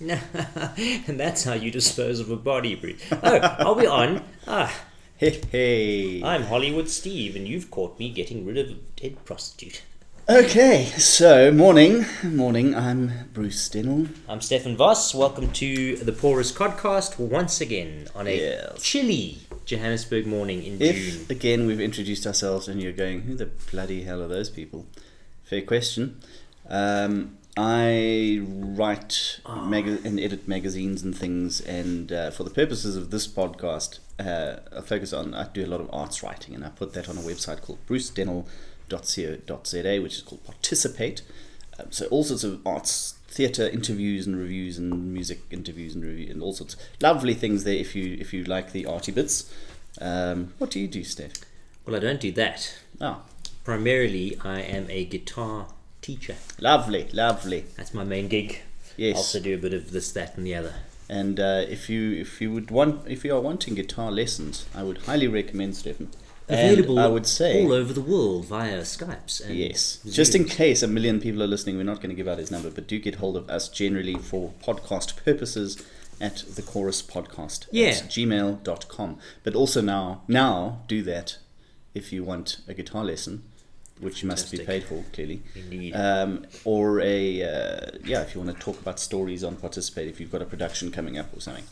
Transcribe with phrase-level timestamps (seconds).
[0.00, 0.20] and
[1.20, 3.00] that's how you dispose of a body, Bruce.
[3.22, 4.22] Oh, are we on?
[4.46, 4.74] Ah,
[5.16, 6.22] Hey, hey.
[6.24, 9.82] I'm Hollywood Steve, and you've caught me getting rid of a dead prostitute.
[10.30, 12.74] Okay, so morning, morning.
[12.74, 14.08] I'm Bruce Dennill.
[14.26, 15.14] I'm Stefan Voss.
[15.14, 18.80] Welcome to the Chorus Podcast once again on a Yes.
[18.82, 20.88] chilly Johannesburg morning in June.
[20.88, 24.86] If again we've introduced ourselves and you're going, who the bloody hell are those people?
[25.44, 26.18] Fair question.
[26.70, 33.10] Um, I write maga- and edit magazines and things, and uh, for the purposes of
[33.10, 35.34] this podcast, uh, I focus on.
[35.34, 37.78] I do a lot of arts writing, and I put that on a website called
[37.86, 41.20] brucedennill.co.za, which is called Participate.
[41.78, 46.30] Um, so all sorts of arts, theatre interviews and reviews, and music interviews and review,
[46.30, 47.74] and all sorts of lovely things there.
[47.74, 49.52] If you if you like the arty bits,
[50.00, 51.34] um, what do you do, Steph?
[51.84, 52.74] Well, I don't do that.
[53.02, 53.20] Oh,
[53.64, 55.66] Primarily, I am a guitar
[56.02, 56.36] teacher.
[56.60, 57.64] lovely, lovely.
[57.76, 58.60] That's my main gig.
[58.96, 59.16] Yes.
[59.16, 60.74] Also do a bit of this, that, and the other.
[61.08, 64.82] And uh, if you if you would want if you are wanting guitar lessons, I
[64.82, 66.10] would highly recommend Stefan.
[66.48, 69.44] And Available I would say all over the world via Skypes.
[69.44, 70.00] And yes.
[70.02, 70.12] Zoom.
[70.12, 72.50] Just in case a million people are listening, we're not going to give out his
[72.50, 75.80] number, but do get hold of us generally for podcast purposes
[76.20, 77.88] at the chorus podcast Yeah.
[77.90, 79.18] at gmail.com.
[79.44, 81.38] But also now now do that
[81.94, 83.42] if you want a guitar lesson,
[84.00, 85.42] which must be paid for clearly.
[85.54, 85.94] Indeed.
[85.94, 90.20] um, or a uh, yeah, if you want to talk about stories on participate, if
[90.20, 91.64] you've got a production coming up or something,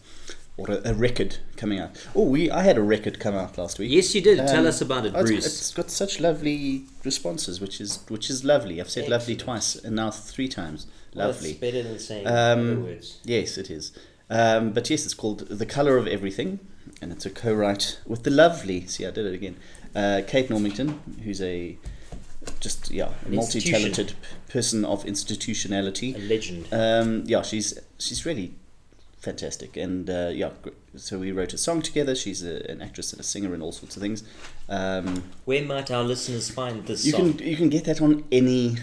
[0.56, 1.91] or a, a record coming out.
[2.15, 3.91] Oh, we I had a record come out last week.
[3.91, 4.39] yes, you did.
[4.39, 5.47] Tell Um, us about it, oh, it's- Bruce.
[5.47, 8.81] it's got such lovely responses, which is which is lovely.
[8.81, 10.87] I've said lovely twice and now three times.
[11.15, 11.51] Lovely.
[11.51, 13.19] it's better than saying Um, words.
[13.25, 13.93] Yes, it is.
[14.31, 16.59] Um, but yes, it's called The Colour of Everything,
[17.01, 18.87] and it's a co-write with the lovely.
[18.87, 19.56] See, I did it again.
[19.97, 21.79] Uh, Kate Normington, who's a
[22.61, 24.14] just yeah, a multi-talented
[24.48, 26.14] person of institutionality.
[26.14, 26.67] A legend.
[26.73, 28.53] Um, yeah, she's she's really
[29.19, 30.50] fantastic, and uh, yeah.
[30.97, 32.15] So we wrote a song together.
[32.15, 34.22] She's a, an actress and a singer and all sorts of things.
[34.69, 38.25] Um, Where might our listeners find this you song can you can get that on
[38.33, 38.77] any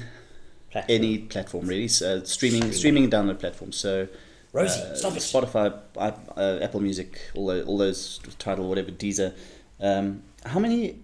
[0.71, 0.95] platform?
[1.01, 1.87] any platform really.
[1.87, 2.73] So streaming Streaming.
[2.73, 3.71] streaming and download platform.
[3.71, 4.07] So
[4.53, 5.19] Rosie, uh, stop it.
[5.19, 9.33] Spotify, i- uh, Apple Music, all those, all those title whatever Deezer.
[9.81, 10.99] Um, how many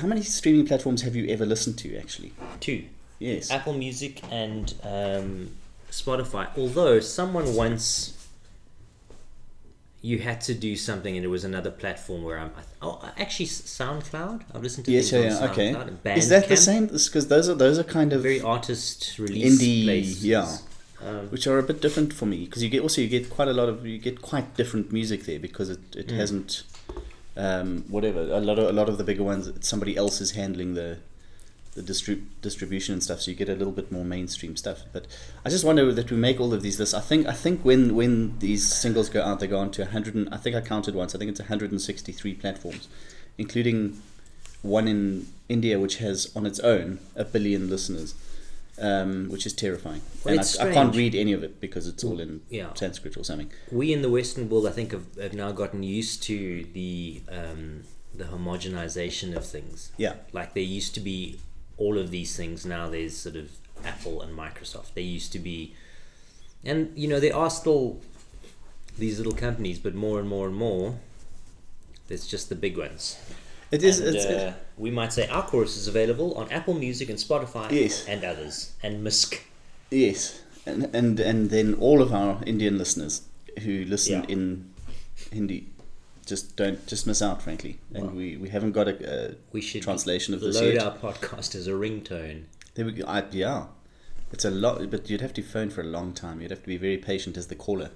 [0.00, 2.32] how many streaming platforms have you ever listened to actually?
[2.60, 2.84] Two.
[3.18, 3.50] Yes.
[3.50, 5.50] Apple Music and um,
[5.90, 6.48] Spotify.
[6.56, 8.16] Although someone once
[10.02, 12.50] you had to do something, and it was another platform where I'm.
[12.80, 14.42] Oh, actually, SoundCloud.
[14.54, 16.16] I've listened to Yes, yeah, yeah, okay.
[16.16, 16.86] Is that the same?
[16.86, 20.24] Because those are those are kind of Very artist release Indie, places.
[20.26, 20.56] yeah.
[21.02, 23.48] Um, which are a bit different for me because you get also you get quite
[23.48, 26.16] a lot of you get quite different music there because it, it Mm.
[26.16, 26.62] hasn't
[27.36, 28.20] um, whatever.
[28.20, 30.98] A lot of a lot of the bigger ones somebody else is handling the
[31.74, 34.82] the distrib- distribution and stuff so you get a little bit more mainstream stuff.
[34.92, 35.06] But
[35.44, 36.94] I just wonder that we make all of these lists.
[36.94, 40.14] I think I think when when these singles go out they go on to 100
[40.14, 42.88] and, I think I counted once I think it's 163 platforms
[43.38, 44.02] including
[44.62, 48.14] one in India which has on its own a billion listeners
[48.80, 52.02] um, which is terrifying Well, and I, I can't read any of it because it's
[52.02, 52.72] all in Yeah.
[52.74, 53.50] Sanskrit or something.
[53.70, 57.82] we in the Western world, I think, have, have now gotten used to the um,
[58.14, 59.92] the homogenization of things.
[59.96, 61.38] Yeah, Like there used to be
[61.76, 62.66] all of these things.
[62.66, 63.50] Now there's sort of
[63.84, 64.94] Apple and Microsoft.
[64.94, 65.74] There used to be,
[66.64, 68.00] and you know there are still
[68.98, 70.98] these little companies, but more and more and more,
[72.08, 73.16] there's just the big ones.
[73.70, 74.00] It is.
[74.00, 77.70] And, it's, uh, we might say our chorus is available on Apple Music and Spotify
[77.70, 78.06] Yes.
[78.08, 79.40] and others and Musk.
[79.90, 83.22] yes, and and and then all of our Indian listeners
[83.62, 84.34] who listen Yeah.
[84.34, 84.70] in
[85.32, 85.68] Hindi
[86.26, 87.78] just don't just miss out, frankly.
[87.94, 88.12] And Wow.
[88.12, 90.82] we, we haven't got a, We should translation of this load yet.
[90.84, 92.44] our podcast as a ringtone.
[92.74, 93.04] There we go.
[93.06, 93.66] I, yeah,
[94.32, 96.40] it's a lot, but you'd have to phone for a long time.
[96.40, 97.90] You'd have to be very patient as the caller.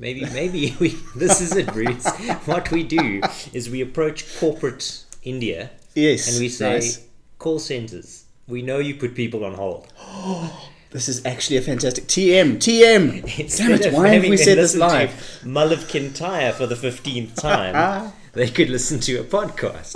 [0.00, 0.96] Maybe, maybe we.
[1.14, 2.06] This is it, Bruce.
[2.46, 3.20] what we do
[3.52, 7.06] is we approach corporate India Yes, and we say, nice.
[7.38, 8.24] call centers.
[8.48, 9.86] We know you put people on hold.
[10.92, 12.56] This is actually a fantastic TM.
[12.56, 13.22] TM.
[13.24, 13.86] Damn Instead it!
[13.86, 15.40] of Why have we said this live?
[15.44, 18.12] Mull of Kintyre for the fifteenth time.
[18.32, 19.94] they could listen to a podcast.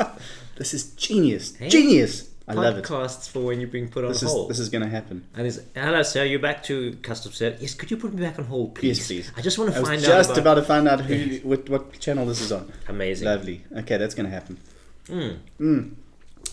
[0.57, 1.57] This is genius.
[1.57, 1.69] Hey?
[1.69, 2.31] Genius.
[2.47, 2.85] I love it.
[2.85, 4.51] Podcasts for when you're being put on This is hold.
[4.51, 5.25] this is going to happen.
[5.35, 6.25] and it's, hello, sir.
[6.25, 7.63] You're back to customer service.
[7.63, 8.99] Yes, could you put me back on hold, please?
[8.99, 9.33] Yes, please.
[9.37, 11.69] I just want to I was find just out about to find out who what,
[11.71, 12.71] what channel this is on.
[12.89, 13.27] Amazing.
[13.29, 13.65] Lovely.
[13.79, 14.59] Okay, that's going to happen.
[15.07, 15.39] Mm.
[15.59, 15.95] Mm.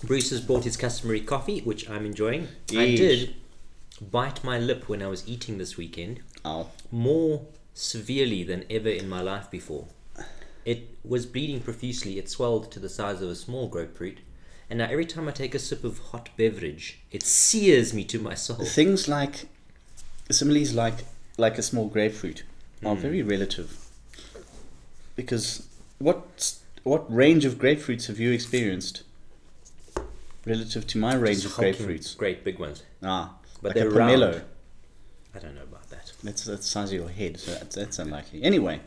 [0.06, 2.48] Bruce has brought his customary coffee, which I'm enjoying.
[2.72, 3.36] I did
[4.10, 9.08] bite my lip when I was eating this weekend, Oh, more severely than ever in
[9.10, 9.88] my life before.
[10.66, 12.18] It was bleeding profusely.
[12.18, 14.20] It swelled to the size of a small grapefruit.
[14.72, 18.20] And now every time I take a sip of hot beverage, it sears me to
[18.20, 18.56] my soul.
[18.64, 19.50] things like
[20.32, 21.00] similes like
[21.38, 22.44] like a small grapefruit
[22.86, 23.70] are very relative.
[25.18, 25.68] Because
[26.00, 26.54] what
[26.84, 29.04] what range of grapefruits have you experienced
[30.46, 32.16] relative to my range Just of grapefruits?
[32.16, 32.84] Great big ones.
[33.04, 34.32] Ah, But like they're a pomelo.
[34.32, 34.44] round.
[35.36, 36.14] I don't know about that.
[36.24, 38.42] That's that's the size of your head, so that's, that's unlikely.
[38.42, 38.80] Anyway,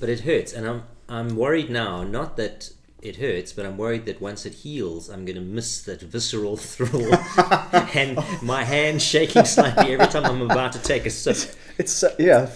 [0.00, 2.02] But it hurts, and I'm I'm worried now.
[2.02, 2.70] Not that
[3.02, 6.56] it hurts, but I'm worried that once it heals, I'm going to miss that visceral
[6.72, 7.12] thrill
[7.94, 11.54] and my hand shaking slightly every time I'm about to take a sip.
[11.78, 12.48] it's uh, yeah.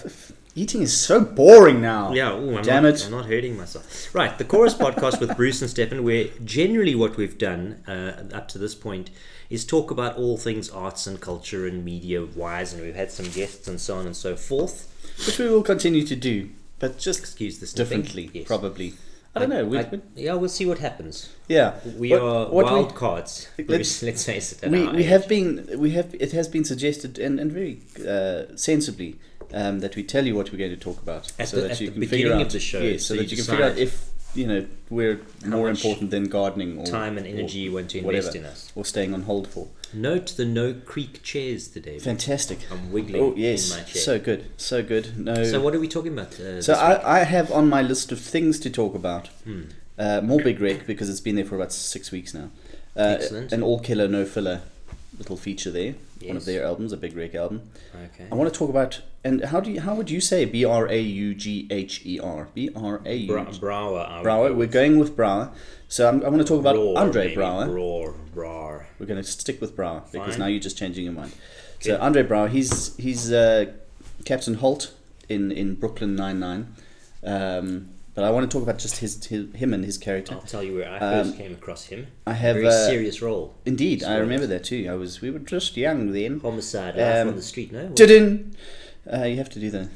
[0.58, 2.14] Eating is so boring now.
[2.14, 3.04] Yeah, ooh, I'm Damn not, it.
[3.04, 4.14] I'm not hurting myself.
[4.14, 8.48] Right, the Chorus podcast with Bruce and Stefan, where generally what we've done uh, up
[8.48, 9.10] to this point
[9.50, 13.26] is talk about all things arts and culture and media wise, and we've had some
[13.32, 14.88] guests and so on and so forth.
[15.26, 16.48] which we will continue to do,
[16.78, 18.46] but just Excuse this differently, Yes.
[18.46, 18.94] probably.
[19.36, 19.64] I don't know.
[19.66, 21.28] We, I- we- yeah, we'll see what happens.
[21.48, 23.48] yeah, We What- are what we- cards.
[23.68, 24.70] Let's- let's face it.
[24.70, 25.06] we, we age.
[25.06, 27.80] have been we have it has been suggested and, and very
[28.14, 29.16] uh, sensibly
[29.52, 31.70] um, that we tell you what we're going to talk about At so the- that
[31.72, 33.46] at you can beginning figure of out the show, yes, so so, that you can
[33.46, 33.92] figure out if
[34.34, 38.28] you know we're more important than gardening or time and energy you want to invest
[38.28, 38.72] whatever, in us.
[38.74, 41.98] or staying on hold for Note the no creak chairs today.
[41.98, 44.02] fantastic I'm wiggling oh yes in my chair.
[44.02, 46.38] so good so good no So what are we talking about?
[46.38, 46.74] Uh, So?
[46.74, 49.62] I, I have on my list of things to talk about Hmm.
[49.98, 52.50] uh, more Big Wreck because it's been there for about six weeks now.
[52.96, 53.52] Uh, Excellent.
[53.52, 54.62] An all killer no filler
[55.18, 55.94] little feature there.
[56.20, 56.28] Yes.
[56.28, 57.62] One of their albums, a Big Wreck album.
[57.94, 58.26] Okay.
[58.30, 60.86] I want to talk about and how do you how would you say B R
[60.88, 63.26] A U G H E R B R A U
[63.60, 64.22] Brower.
[64.22, 64.52] Brower.
[64.54, 65.52] We're going with Brower.
[65.88, 67.34] So I'm, I want to talk about Roar, Andre maybe.
[67.36, 67.68] Brower.
[67.70, 68.86] Roar, Brower.
[68.98, 70.38] We're going to stick with Brower because Fine.
[70.40, 71.32] now you're just changing your mind.
[71.76, 71.90] Okay.
[71.90, 73.66] So Andre Brower, he's he's uh,
[74.24, 74.92] Captain Holt
[75.28, 76.74] in in Brooklyn Nine Nine.
[77.22, 80.34] Um, but I want to talk about just his, his him and his character.
[80.34, 82.06] I'll tell you where I Um, first came across him.
[82.26, 83.54] I have a Very uh, serious role.
[83.66, 84.02] indeed.
[84.02, 84.88] I remember that too.
[84.90, 86.40] I was we were just young then.
[86.40, 87.72] Homicide Um, on the street.
[87.72, 87.88] No.
[87.90, 88.56] Didn't.
[89.12, 89.88] Uh, you have to do the.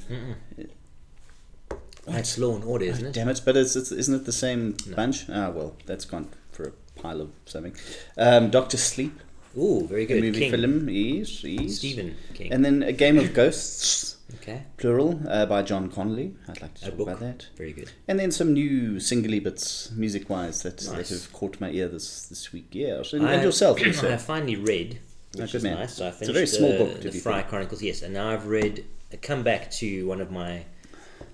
[2.06, 3.12] That's Law and Order, isn't it?
[3.12, 3.42] Damn it!
[3.44, 4.96] But it's, it's isn't it the same No.
[4.96, 5.28] bunch?
[5.30, 7.74] Ah well, that's gone for a pile of something.
[8.16, 9.18] Um, Doctor Sleep,
[9.56, 10.22] Ooh, very the good.
[10.22, 10.50] movie King.
[10.50, 12.52] film is, is Stephen King.
[12.52, 14.62] and then a Game of Ghosts, okay.
[14.78, 16.34] plural, uh, by John Connolly.
[16.48, 17.08] I'd like to A talk book.
[17.08, 17.46] about that.
[17.56, 17.90] Very good.
[18.08, 22.26] And then some new singly bits, music wise, that, that have caught my ear this
[22.26, 22.68] this week.
[22.72, 25.00] Yes, and, I- and yourself I have finally read,
[25.36, 25.74] Oh, which good is man.
[25.78, 25.94] nice.
[25.94, 27.50] So I It's a very small the, book, to the be Fry fair.
[27.50, 30.64] Chronicles, yes, and now I've read, uh, come back to one of my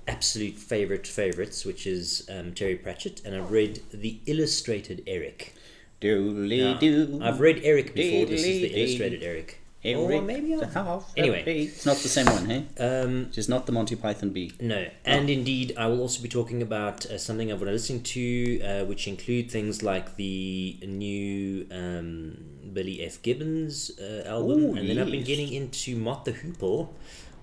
[0.08, 5.54] absolute favorite favorites, which is um, Terry Pratchett, and I've read the illustrated Eric.
[6.00, 7.20] Doodly Now, doo.
[7.22, 8.26] I've read Eric before.
[8.26, 9.60] This is the illustrated Eric.
[9.94, 10.72] Or maybe I've...
[10.72, 11.44] half Anyway.
[11.44, 12.66] it's not the same one, hey?
[12.80, 14.52] Um, is not the Monty Python bee.
[14.60, 18.60] No, and indeed, I will also be talking about uh, something I've been listening to,
[18.62, 22.36] uh, which include things like the new um,
[22.72, 23.22] Billy F.
[23.22, 26.88] Gibbons uh, album, Ooh, and then I've been getting into Mott the Hoople,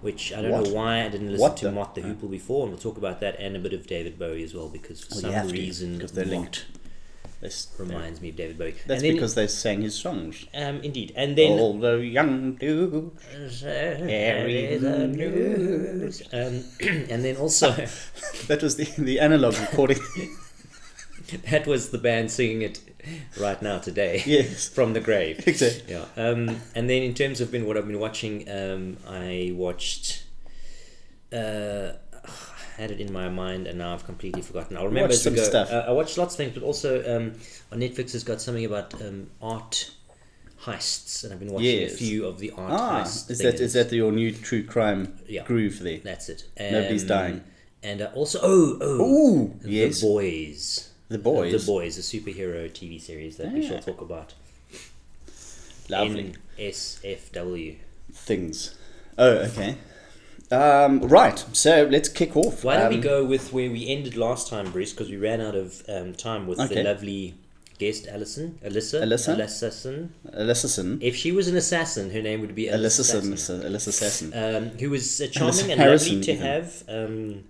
[0.04, 0.66] which I don't What?
[0.68, 2.98] know why I didn't listen What to the- Mott the Hoople before, and we'll talk
[2.98, 5.48] about that, and a bit of David Bowie as well, because for Well, some have
[5.48, 6.66] to, reason because they're linked.
[7.42, 8.76] This reminds me of David Bowie.
[8.88, 10.46] that's then, because they sang his songs.
[10.54, 13.12] um, indeed, and then All the young do.
[13.62, 16.64] Harry the news, um,
[17.10, 17.72] and then also.
[18.48, 20.00] That was the, the analog recording.
[21.50, 22.80] That was the band singing it
[23.40, 24.22] right now today.
[24.28, 24.68] yes.
[24.70, 25.44] From the grave.
[25.48, 25.94] Exactly.
[25.96, 26.06] Yeah.
[26.18, 30.24] Um, and then in terms of been what I've been watching, um, I watched.
[31.32, 32.30] Uh, I
[32.82, 34.78] had it in my mind and now I've completely forgotten.
[34.78, 35.44] I'll remember some go.
[35.44, 35.72] stuff.
[35.72, 37.34] Uh, I watched lots of things, but also um,
[37.72, 39.92] on Netflix has got something about um, art
[40.64, 41.94] heists, and I've been watching Yes.
[41.94, 43.30] a few of the art Ah, heists.
[43.30, 45.44] is that is that your new true crime Yeah.
[45.44, 46.00] groove there?
[46.00, 46.46] That's it.
[46.60, 47.44] Nobody's Um, dying.
[47.84, 50.02] And uh, also, oh, oh, Ooh, The yes.
[50.02, 50.90] Boys.
[51.14, 51.52] The Boys.
[51.66, 54.34] The Boys, a superhero TV series that we shall talk about.
[55.90, 57.76] Lovely NSFW.
[58.14, 58.76] things.
[59.18, 59.76] Oh, okay.
[60.52, 61.38] Um, right.
[61.54, 62.64] So let's kick off.
[62.64, 64.92] Why don't we Um, go with where we ended last time, Bruce?
[64.92, 66.76] Because we ran out of um, time with Okay.
[66.76, 67.36] the lovely
[67.78, 68.58] guest, Alison.
[68.64, 69.04] Alyssa.
[69.04, 69.36] Alyssa?
[69.36, 70.10] Alyssa.
[70.36, 70.98] Alyssa.
[71.02, 74.34] If she was an assassin, her name would be Alyssa Alyssa.
[74.58, 76.46] Um, who was uh, charming and Harrison, lovely to even.
[76.48, 76.84] have.
[76.88, 77.44] Um,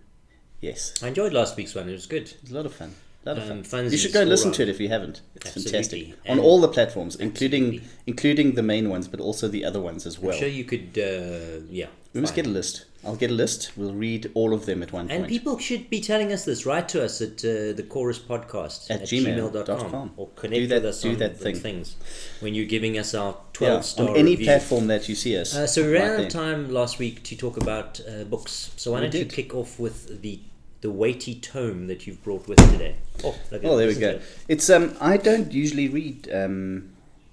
[0.62, 0.94] Yes.
[1.04, 1.90] I enjoyed last week's one.
[1.90, 2.24] It was good.
[2.24, 2.94] It was a lot of fun.
[3.26, 4.56] A Um, You should go and listen round.
[4.56, 5.22] to it if you haven't.
[5.36, 5.72] It's Absolutely.
[5.72, 7.90] fantastic And- on all the platforms, including Absolutely.
[8.08, 10.34] including the main ones, but also the other ones as well.
[10.34, 11.88] I'm sure you could, uh, yeah.
[12.14, 12.86] we must get a list.
[13.06, 13.72] I'll get a list.
[13.76, 15.30] We'll read all of them at one And point.
[15.30, 16.66] people should be telling us this.
[16.66, 20.12] Write to us at uh, the chorus podcast At gmail.com gmail.com.
[20.16, 21.56] or connect Do that- with us do on that thing.
[21.56, 21.96] things
[22.40, 24.46] when you're giving us our 12 yeah, star on any review.
[24.46, 25.54] platform that you see us.
[25.56, 28.72] Uh, so we ran right out of time last week to talk about uh, books.
[28.78, 30.40] So why We don't you kick off with the
[30.84, 32.96] the weighty tome that you've brought with today?
[33.24, 34.10] Oh, look at Oh, there we go.
[34.10, 34.22] it.
[34.50, 34.96] It's um.
[35.00, 36.90] I don't usually read um.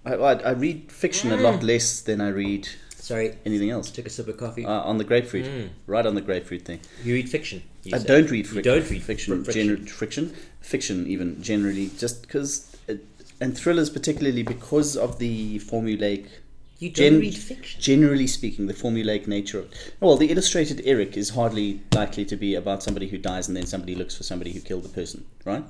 [0.07, 1.43] I, I, I read fiction a Mm.
[1.43, 3.91] lot less than I read Sorry, Anything else?
[3.91, 4.65] took a sip of coffee.
[4.65, 5.69] Uh, on the grapefruit, Mm.
[5.89, 6.81] right on the grapefruit thing.
[7.05, 7.63] you read fiction.
[7.83, 8.07] you I say.
[8.07, 8.73] don't read You fiction.
[8.75, 9.45] don't read fiction.
[9.45, 12.51] fr- Gener- friction, fiction, even generally, just because,
[13.41, 16.27] and thrillers particularly because of the formulaic.
[16.81, 17.81] You don't Gen- read fiction.
[17.81, 19.69] Generally speaking, the formulaic nature of
[20.01, 23.67] well, the illustrated Eric is hardly likely to be about somebody who dies and then
[23.67, 25.63] somebody looks for somebody who killed the person, right?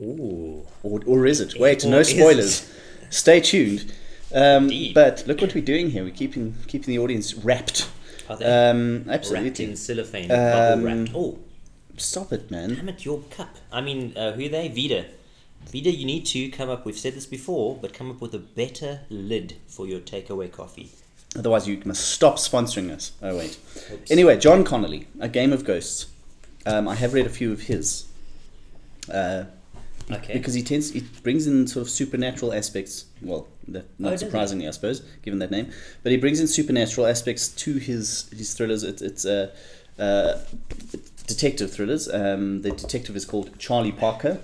[0.00, 0.66] Ooh.
[0.82, 1.58] Or, or is it?
[1.58, 2.70] Wait, Or no spoilers.
[3.10, 3.92] Stay tuned.
[4.34, 6.04] Um, but look what we're doing here.
[6.04, 7.88] We're keeping keeping the audience wrapped.
[8.28, 9.64] Are they Um, wrapped absolutely.
[9.64, 11.10] in cellophane, Um, bubble wrapped?
[11.14, 11.38] Oh,
[11.98, 12.74] Stop it, man.
[12.74, 13.56] damn it, your cup.
[13.70, 14.68] I mean, uh, who are they?
[14.68, 15.04] Vida.
[15.70, 18.38] Vida, you need to come up, we've said this before, but come up with a
[18.38, 20.90] better lid for your takeaway coffee.
[21.36, 23.12] Otherwise, you must stop sponsoring us.
[23.22, 23.58] Oh wait.
[23.90, 24.10] Oops.
[24.10, 26.06] Anyway, John Connolly, A Game of Ghosts.
[26.66, 28.06] Um, I have read a few of his.
[29.12, 29.44] Uh,
[30.10, 30.32] Okay.
[30.34, 33.06] Because he tends, he brings in sort of supernatural aspects.
[33.22, 35.70] Well, that, Oh, not does surprisingly, I suppose, given that name.
[36.02, 38.82] But he brings in supernatural aspects to his his thrillers.
[38.82, 39.54] It, it's uh,
[39.98, 40.38] uh,
[41.26, 42.12] detective thrillers.
[42.12, 44.40] Um, the detective is called Charlie Parker.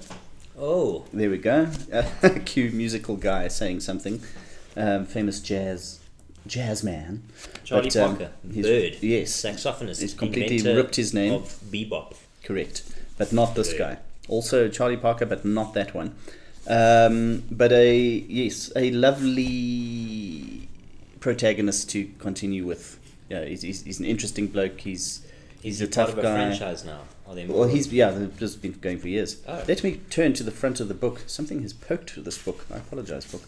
[0.59, 1.69] Oh, There we go.
[2.45, 4.21] Cue musical guy saying something.
[4.77, 6.01] Um, famous jazz
[6.47, 7.23] jazz man.
[7.65, 9.33] Charlie But, um, Parker, Bird, yes.
[9.43, 11.33] saxophonist, He's completely ripped his name.
[11.35, 12.15] of bebop.
[12.45, 12.83] Correct,
[13.19, 13.79] but not this Okay.
[13.79, 13.99] guy.
[14.29, 16.15] Also Charlie Parker, but not that one.
[16.67, 20.69] Um, but a yes, a lovely
[21.21, 22.99] protagonist to continue with.
[23.29, 24.81] Yeah, he's, he's, he's an interesting bloke.
[24.81, 25.21] He's
[25.63, 26.35] He's he's a tough of a guy.
[26.35, 27.01] franchise now.
[27.27, 29.43] Well, he's yeah, they've just been going for years.
[29.47, 29.63] Oh.
[29.69, 31.25] Let me turn to the front of the book.
[31.27, 32.65] Something has poked this book.
[32.73, 33.43] I apologize, book.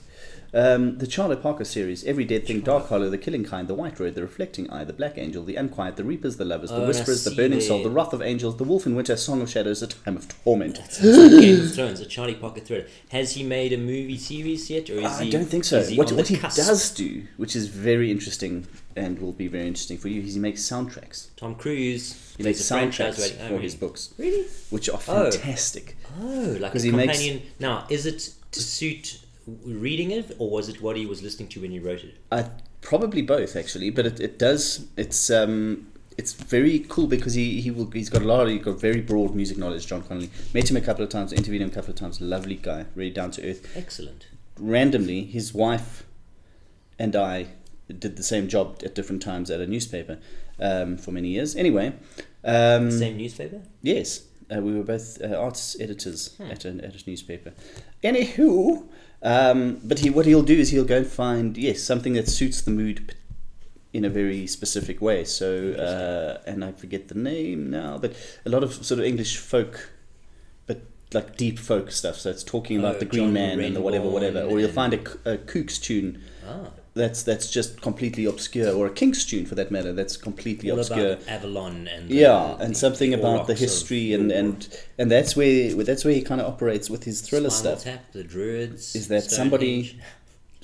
[0.53, 3.99] Um, the Charlie Parker series: Every Dead Thing, Dark Hollow, The Killing Kind, The White
[4.01, 6.81] Road, The Reflecting Eye, The Black Angel, The Unquiet, The Reapers, The Lovers, Oh, The
[6.81, 7.83] and Whisperers, The Burning Soul.
[7.85, 10.77] The Wrath of Angels, The Wolf in Winter, Song of Shadows, A Time of Torment.
[10.77, 12.87] That's like Game of Thrones, a Charlie Parker thriller.
[13.11, 15.31] Has he made a movie series yet, or is I he?
[15.31, 15.83] don't think so.
[15.95, 16.57] what what he cusp?
[16.57, 18.67] does do, which is very interesting
[18.97, 21.29] and will be very interesting for you, he makes soundtracks.
[21.37, 22.35] Tom Cruise.
[22.37, 24.47] He makes there's a franchise soundtracks oh, for his books, Really?
[24.71, 25.31] which are Oh.
[25.31, 25.97] fantastic.
[26.21, 27.43] Oh, like a he makes- companion.
[27.59, 29.21] Now, is it to suit
[29.65, 32.15] reading it, or was it what he was listening to when he wrote it?
[32.31, 32.45] Uh,
[32.81, 34.87] probably both actually, but it, it does.
[34.97, 35.87] It's um,
[36.19, 38.43] it's very cool because he, he will he's got a lot.
[38.43, 39.87] Of, he's got very broad music knowledge.
[39.87, 42.21] John Connolly met him a couple of times, interviewed him a couple of times.
[42.21, 43.67] Lovely guy, really down to earth.
[43.77, 44.27] Excellent.
[44.59, 46.05] Randomly, his wife
[46.99, 47.47] and I
[47.99, 50.19] did the same job at different times at a newspaper
[50.59, 51.57] um, for many years.
[51.57, 51.93] Anyway,
[52.45, 53.61] um, Same newspaper.
[53.83, 54.23] Yes,
[54.55, 56.51] uh, we were both uh, arts editors Hmm.
[56.51, 57.53] at, an, at a newspaper.
[58.03, 58.87] Anywho,
[59.23, 62.61] um, but he what he'll do is he'll go and find yes something that suits
[62.63, 63.15] the mood
[63.93, 65.25] in a very specific way.
[65.25, 68.15] So uh, and I forget the name now, but
[68.47, 69.91] a lot of sort of English folk,
[70.67, 70.81] but
[71.13, 72.17] like deep folk stuff.
[72.17, 74.43] So it's talking about Oh, the Green John Man and the whatever, whatever.
[74.43, 79.25] Or you'll find a Kooks tune Ah, that's that's just completely obscure, or a King's
[79.25, 79.93] tune for that matter.
[79.93, 81.13] That's completely all obscure.
[81.15, 84.69] about Avalon and the- Yeah, the- and something the about the history and, and
[84.99, 87.85] and that's where that's where he kind of operates with his thriller Spinal stuff.
[87.85, 88.95] Tap, the Druids.
[88.97, 89.99] Is that somebody-.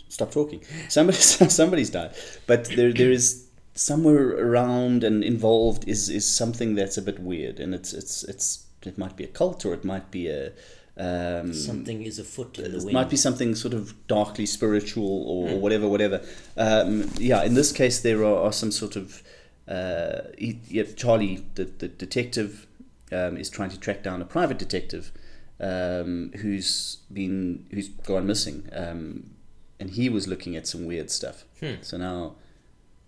[0.08, 0.62] Stop talking.
[0.88, 1.18] Somebody
[1.62, 2.12] somebody's died,
[2.46, 7.60] but there there is somewhere around and involved is is something that's a bit weird,
[7.60, 10.52] and it's it's it's it might be a cult or it might be a
[10.98, 12.92] um, Something is afoot in the it wind.
[12.94, 16.24] might be something sort of darkly spiritual or, or whatever, whatever.
[16.56, 19.22] Um, yeah, in this case, there are, are some sort of.
[19.68, 22.66] Uh, he, yeah, Charlie, the, the detective,
[23.12, 25.12] um, is trying to track down a private detective
[25.60, 29.30] um, who's been who's gone missing, um,
[29.78, 31.44] and he was looking at some weird stuff.
[31.60, 31.74] Hmm.
[31.82, 32.36] So now,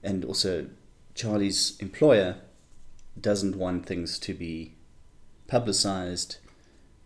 [0.03, 0.67] and also,
[1.15, 2.37] Charlie's employer
[3.19, 4.75] doesn't want things to be
[5.47, 6.39] publicized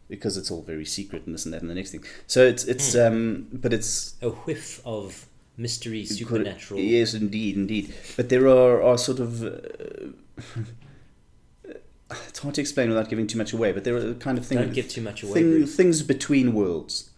[0.09, 2.05] because it's all very secret and this and that and the next thing.
[2.27, 6.81] So it's it's um, but it's a whiff of mystery, could- supernatural.
[6.81, 7.95] Yes, indeed, indeed.
[8.17, 9.43] But there are are sort of.
[9.45, 10.61] Uh,
[12.29, 13.73] it's hard to explain without giving too much away.
[13.73, 14.61] But there are kind of things.
[14.61, 15.35] Don't give too much away.
[15.35, 17.11] thing, things between worlds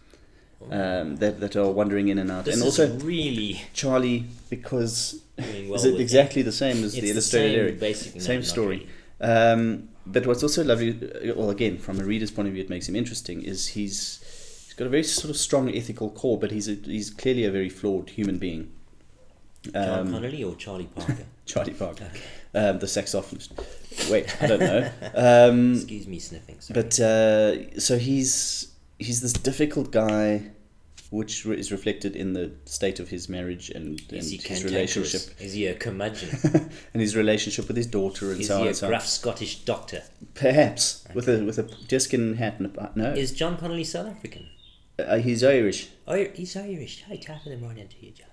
[0.71, 5.75] um, that that are wandering in and out, This and also really Charlie because well
[5.75, 7.79] is it exactly the same as It's the illustrated same, Eric?
[7.79, 8.19] basically.
[8.21, 8.87] Same not story.
[9.19, 9.31] really.
[9.33, 12.69] Um, but what's also lovely, uh, well, again, from a reader's point of view, it
[12.69, 13.41] makes him interesting.
[13.41, 14.19] Is he's
[14.65, 17.51] he's got a very sort of strong ethical core, but he's a, he's clearly a
[17.51, 18.71] very flawed human being.
[19.73, 21.25] John Um, Connolly or Charlie Parker?
[21.45, 22.67] Charlie Parker, Okay.
[22.69, 23.49] um, the saxophonist.
[24.11, 24.91] Wait, I don't know.
[25.15, 26.59] Um, Excuse me sniffing.
[26.59, 26.81] Sorry.
[26.81, 30.51] but uh, so he's he's this difficult guy,
[31.11, 35.53] which is reflected in the state of his marriage and, and is his relationship Is
[35.53, 36.29] he a curmudgeon?
[36.93, 40.03] and his relationship with his daughter and is so on he a gruff Scottish doctor?
[40.33, 43.13] Perhaps with a with a deerskin hat and a no.
[43.13, 44.47] Is John Connolly South African?
[44.97, 45.89] Uh, he's Irish.
[46.07, 47.03] Oh, he's Irish.
[47.07, 48.27] Hi, top of the morning to you, John.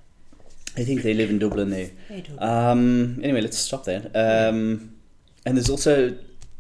[0.77, 1.91] I think they live in Dublin there.
[2.09, 2.39] Hey, Dublin.
[2.41, 4.11] Um, anyway, let's stop there.
[4.15, 4.97] Um,
[5.45, 6.17] and there's also,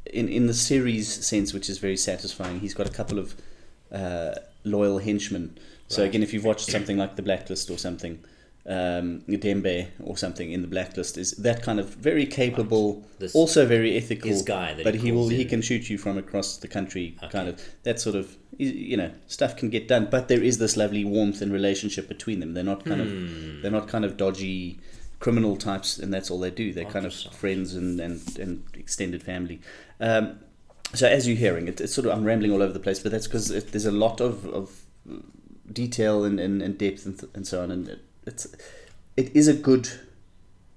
[0.06, 3.34] in, in the series sense, which is very satisfying, he's got a couple of
[3.92, 5.56] uh, loyal henchmen.
[5.92, 8.14] So again, if you've watched something like The Blacklist or something,
[8.64, 13.66] um, Dembe or something in The Blacklist is that kind of very capable, This- also
[13.66, 14.30] very ethical.
[14.42, 17.16] guy that but he he will calls he can shoot you from across the country,
[17.30, 20.04] kind of that sort of you know stuff can get done.
[20.10, 22.54] But there is this lovely warmth and relationship between them.
[22.54, 23.06] They're not kind Hmm.
[23.56, 24.78] of they're not kind of dodgy
[25.18, 26.72] criminal types, and that's all they do.
[26.72, 29.60] They're kind of friends and, and, and extended family.
[30.00, 30.38] Um,
[30.94, 33.12] so as you're hearing, it, it's sort of I'm rambling all over the place, but
[33.12, 34.66] that's because there's a lot of, of
[35.72, 38.46] detail and, and, and depth and, th- and so on, and it, it's
[39.16, 39.88] it is a good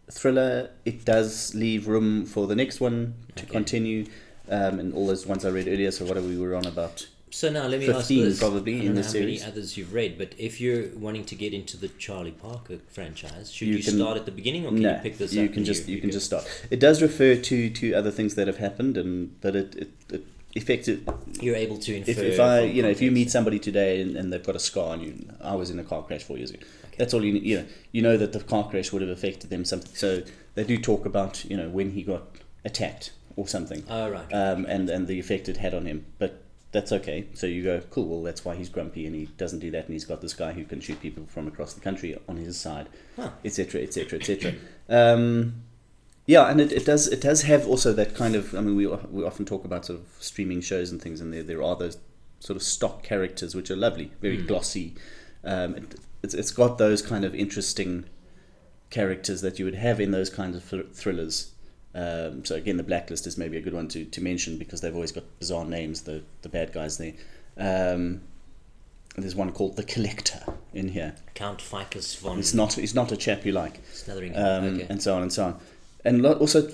[0.10, 0.70] thriller.
[0.86, 3.52] It does leave room for the next one to Okay.
[3.52, 4.06] continue,
[4.50, 5.92] um, and all those ones I read earlier.
[5.92, 7.08] So whatever we were on about.
[7.32, 8.40] So now let me 15 ask this.
[8.40, 9.42] probably I in don't know the how series.
[9.42, 13.52] many others you've read, but if you're wanting to get into the Charlie Parker franchise,
[13.52, 15.52] should You you, can- start at the beginning or can you pick this you up?
[15.54, 16.46] can just you, can just start.
[16.70, 20.24] It does refer to to other things that have happened, and that it it, it
[20.56, 21.08] affected.
[21.42, 22.12] You're able to infer.
[22.12, 24.60] If, if I you know if you meet somebody today and, and they've got a
[24.60, 26.66] scar and you I was in a car crash four years ago.
[26.98, 27.44] That's all you need.
[27.44, 29.94] You know you know that the car crash would have affected them something.
[29.96, 30.24] So
[30.56, 32.24] they do talk about you know when he got
[32.64, 33.84] attacked or something.
[33.90, 34.34] Oh right.
[34.34, 36.06] um, and and the effect it had on him.
[36.20, 36.42] But
[36.76, 37.26] that's okay.
[37.34, 38.06] So you go, cool.
[38.06, 40.52] Well, that's why he's grumpy, and he doesn't do that, and he's got this guy
[40.52, 42.90] who can shoot people from across the country on his side,
[43.46, 44.54] etc., etc., etc.
[46.28, 48.56] Yeah, and it, it does it does have also that kind of.
[48.56, 51.44] I mean, we we often talk about sort of streaming shows and things, and there
[51.44, 51.98] there are those
[52.40, 54.96] sort of stock characters which are lovely, very glossy.
[55.44, 58.06] Um, it, it's it's got those kind of interesting
[58.90, 61.52] characters that you would have in those kinds of thr- thrillers.
[61.94, 64.94] Um, so again, the blacklist is maybe a good one to, to mention because they've
[64.94, 66.02] always got bizarre names.
[66.02, 67.14] The the bad guys there.
[67.58, 68.22] Um,
[69.16, 70.42] there's one called the Collector
[70.74, 71.16] in here.
[71.36, 74.36] Count Ficus von It's not it's not a chap you like, Snothering.
[74.36, 74.88] um, okay.
[74.90, 75.60] and so on and so on,
[76.06, 76.70] and lo- also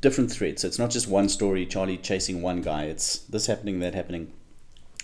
[0.00, 0.62] different threads.
[0.62, 2.84] So it's not just one story, Charlie chasing one guy.
[2.84, 4.32] It's this happening, that happening.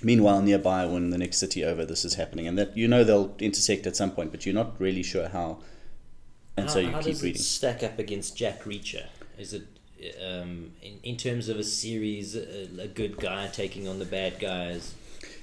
[0.03, 3.35] Meanwhile, nearby, when the next city over, this is happening, and that you know they'll
[3.39, 5.59] intersect at some point, but you're not really sure how.
[6.57, 7.41] And how, so you how keep does reading.
[7.41, 9.07] it stack up against Jack Reacher?
[9.39, 9.67] Is it
[10.27, 14.39] um, in, in terms of a series, a, a good guy taking on the bad
[14.39, 14.95] guys?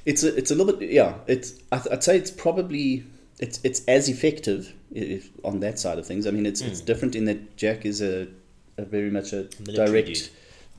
[0.06, 1.16] It's a, it's a little bit yeah.
[1.28, 3.06] It's I I'd say it's probably
[3.40, 6.26] it's it's as effective if, on that side of things.
[6.28, 8.28] I mean, it's it's different in that Jack is a,
[8.78, 9.64] a very much a Hmm.
[9.66, 10.30] Military direct dude.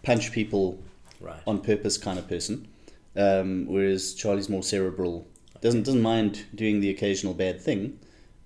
[0.03, 0.79] punch people
[1.21, 1.41] Right.
[1.47, 2.69] on purpose kind of person,
[3.17, 5.27] um, whereas Charlie's more cerebral.
[5.63, 7.99] Doesn't doesn't mind doing the occasional bad thing,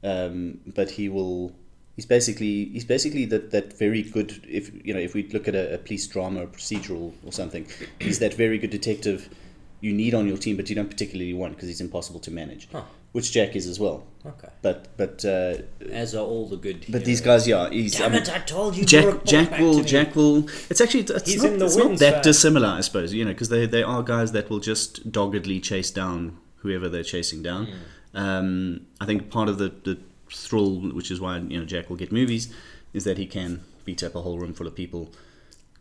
[0.05, 1.53] um, but he will.
[1.97, 4.41] He's basically he's basically that, that very good.
[4.49, 7.67] If you know if we look at a, a police drama, or procedural or something,
[7.99, 9.29] he's that very good detective
[9.81, 12.69] you need on your team, but you don't particularly want because he's impossible to manage.
[12.71, 12.83] Huh.
[13.13, 14.05] Which Jack is as well.
[14.27, 14.49] Okay.
[14.61, 15.55] But but uh,
[15.91, 16.85] As are all the good.
[16.89, 17.97] but these guys, yeah, he's.
[17.97, 18.31] I Damn mean, it!
[18.31, 18.85] I told you.
[18.85, 19.83] to Jack Jack will.
[19.83, 20.47] Jack will.
[20.69, 23.15] It's actually it's He's not, it's not that dissimilar, I suppose.
[23.15, 27.03] You know, because they they are guys that will just doggedly chase down whoever they're
[27.03, 27.67] chasing down.
[27.67, 28.19] Hmm.
[28.19, 29.99] Um, I think part of the the
[30.31, 32.53] thrill, which is why you know Jack will get movies,
[32.93, 35.11] is that he can beat up a whole room full of people.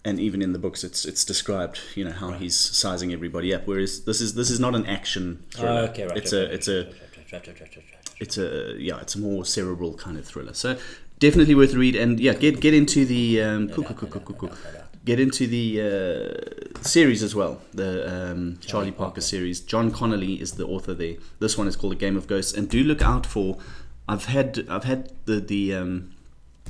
[0.06, 3.68] And even in the books, it's it's described, you know, how he's sizing everybody up.
[3.68, 6.16] Whereas this is this is not an action Oh, okay, right.
[6.18, 6.96] It's right, a it's right, a right,
[8.20, 10.54] it's a yeah, it's a more cerebral kind of thriller.
[10.54, 10.78] So
[11.20, 11.96] definitely worth a read.
[11.96, 13.70] And yeah, get get into the um,
[15.06, 17.62] get into the uh, series as well.
[17.74, 19.60] The um, Charlie Parker series.
[19.62, 21.16] John Connolly is the author there.
[21.40, 22.54] This one is called A Game of Ghosts.
[22.54, 23.58] And do look out for.
[24.10, 25.76] I've had I've had the the.
[25.76, 26.14] Um,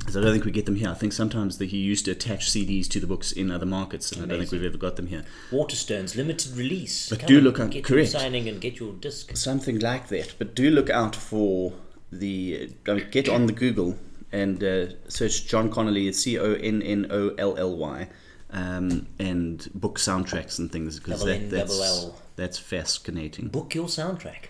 [0.08, 0.88] 'cause I don't think we get them here.
[0.88, 4.10] I think sometimes that he used to attach CDs to the books in other markets,
[4.10, 5.24] and I don't think we've ever got them here.
[5.50, 7.08] Waterstones limited release.
[7.08, 8.10] But Come do look out- Get correct.
[8.10, 9.36] signing and get your disc.
[9.36, 10.34] something like that.
[10.38, 11.74] But do look out for
[12.10, 12.70] the.
[12.86, 13.98] I mean, get on the Google
[14.32, 16.10] and uh, search John Connolly.
[16.12, 18.08] C O N N O L L Y,
[18.50, 23.48] um, and book soundtracks and things because that, that's that's fascinating.
[23.48, 24.46] Book your soundtrack.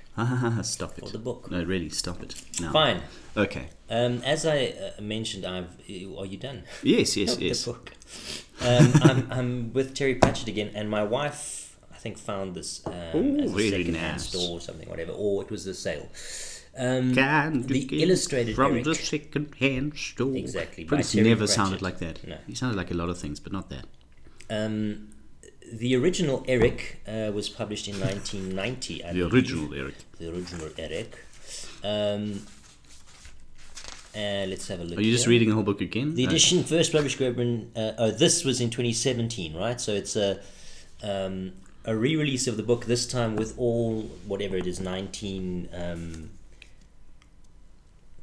[0.62, 1.12] Stop it.
[1.12, 1.50] the book.
[1.50, 2.34] No, really, stop it.
[2.60, 2.72] No.
[2.72, 3.02] Fine.
[3.36, 3.68] Okay.
[3.90, 5.70] Um, as I uh, mentioned, I've.
[6.18, 6.64] Are you done?
[6.82, 7.64] Yes, yes, The yes.
[7.64, 7.92] book.
[8.60, 12.92] Um, I'm, I'm with Terry Pratchett again, and my wife, I think, found this um,
[13.14, 14.28] Ooh, as a really second-hand nice.
[14.28, 16.08] store or something, whatever, or it was a sale.
[16.76, 18.84] Um, Can the illustrated from Eric.
[18.84, 20.34] the second-hand store.
[20.36, 21.50] Exactly, Prince never Pratchett.
[21.50, 22.26] sounded like that.
[22.26, 22.38] No.
[22.46, 23.86] He sounded like a lot of things, but not that.
[24.50, 25.10] Um,
[25.72, 29.02] the original Eric uh, was published in 1990.
[29.02, 29.32] The believe.
[29.32, 29.94] original Eric.
[30.18, 31.18] The original Eric.
[31.84, 32.46] Um,
[34.14, 34.98] uh, let's have a look.
[34.98, 36.14] Are you just reading the whole book again?
[36.14, 39.80] The Uh, edition first published Goban, uh, oh, this was in 2017, right?
[39.80, 40.40] So it's a
[41.02, 41.52] um,
[41.84, 46.30] a re-release of the book this time with all whatever it is, 19 um,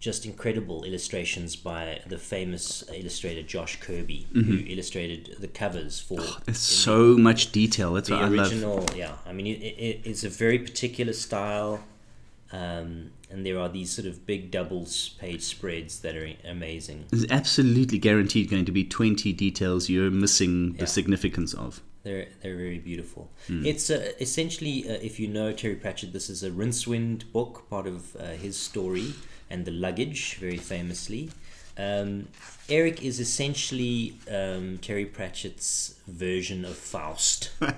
[0.05, 4.41] just incredible illustrations by the famous illustrator Josh Kirby, Mm-hmm.
[4.49, 6.53] who illustrated the covers for It's in
[6.87, 7.89] so much detail.
[7.95, 8.51] That's the what I love.
[8.51, 8.85] original.
[8.95, 11.83] Yeah, I mean, it, it, it's a very particular style,
[12.51, 12.89] um,
[13.31, 14.87] and there are these sort of big double
[15.19, 17.05] page spreads that are amazing.
[17.09, 21.81] There's absolutely guaranteed going to be 20 details you're missing the significance of.
[22.03, 23.31] They're they're very beautiful.
[23.47, 23.65] Hmm.
[23.65, 27.87] It's uh, essentially, uh, if you know Terry Pratchett, this is a Rincewind book, part
[27.87, 29.07] of uh, his story,
[29.49, 31.29] and the luggage, very famously.
[31.77, 32.27] Um,
[32.69, 37.51] Eric is essentially um, Terry Pratchett's version of Faust.
[37.62, 37.73] Oh,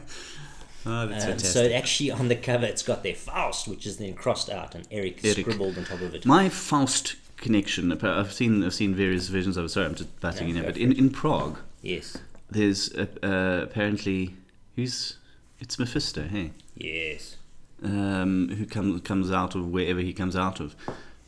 [1.07, 4.49] that's Um, so actually on the cover it's got their Faust, which is then crossed
[4.49, 5.39] out, and Eric, Eric.
[5.39, 6.25] scribbled on top of it.
[6.25, 9.69] My Faust connection, I've seen I've seen various versions of it.
[9.69, 10.65] Sorry, I'm just butting Yeah, in here.
[10.65, 12.17] But in, in Prague, yes,
[12.49, 14.35] there's uh, uh, apparently
[14.75, 15.17] who's
[15.59, 17.37] it's Mephisto, hey, yes,
[17.83, 20.75] um, who comes comes out of wherever he comes out of.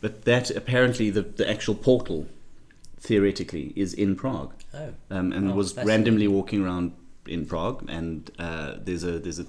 [0.02, 2.28] But that apparently the the actual portal,
[3.00, 6.94] theoretically, is in Prague, oh, um, and Oh, was randomly walking around
[7.28, 9.46] in Prague, and uh, there's a there's a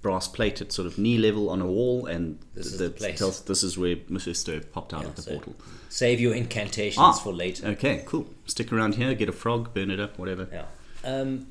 [0.00, 3.12] brass plate at sort of knee level on a wall, and This is the, the
[3.12, 5.54] tells this is where Mephisto popped out Yeah, of the so- portal.
[5.88, 7.12] save your incantations Ah.
[7.12, 7.68] for later.
[7.68, 8.26] Okay, cool.
[8.46, 10.48] Stick around here, get a frog, burn it up, whatever.
[10.52, 10.64] Yeah.
[11.04, 11.46] Um,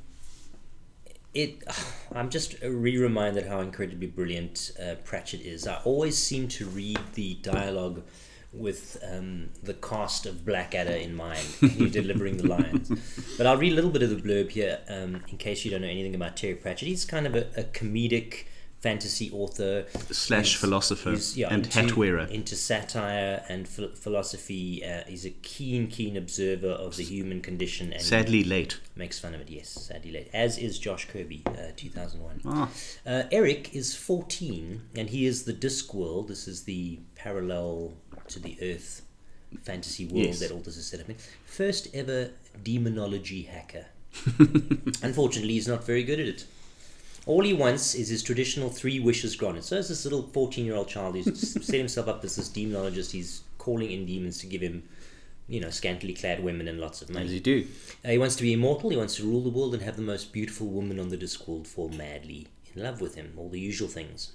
[1.34, 1.64] it.
[2.14, 5.68] I'm just re-reminded how incredibly brilliant uh, Pratchett is.
[5.68, 8.04] I always seem to read the dialogue
[8.54, 12.92] with um, the cast of Blackadder in mind when you're delivering the lines.
[13.38, 15.82] But I'll read a little bit of the blurb here um, in case you don't
[15.82, 16.90] know anything about Terry Pratchett.
[16.90, 18.46] He's kind of a, a comedic
[18.82, 22.22] fantasy author Slash philosopher yeah, and into, hat wearer.
[22.26, 24.84] into satire and ph- philosophy.
[24.84, 28.80] Uh, he's a keen, keen observer of the human condition and Sadly late.
[28.96, 29.50] makes fun of it.
[29.50, 30.30] Yes, sadly late.
[30.34, 32.42] As is Josh Kirby, uh, two thousand one.
[32.46, 32.70] Ah,
[33.06, 36.28] Uh, Eric is fourteen, and he is the Discworld.
[36.28, 37.94] This is the parallel
[38.30, 39.04] to the Earth
[39.64, 40.40] fantasy world Yes.
[40.40, 41.18] that Aldous is set up in.
[41.46, 42.32] First ever
[42.64, 43.86] demonology hacker.
[45.04, 46.46] Unfortunately, he's not very good at it.
[47.26, 49.64] All he wants is his traditional three wishes granted.
[49.64, 53.12] So, as this little 14 year old child who's set himself up as this demonologist,
[53.12, 54.84] he's calling in demons to give him,
[55.48, 57.26] you know, scantily clad women and lots of money.
[57.26, 57.68] as you do.
[58.04, 60.02] Uh, he wants to be immortal, he wants to rule the world and have the
[60.02, 63.88] most beautiful woman on the Discworld fall madly in love with him, all the usual
[63.88, 64.32] things.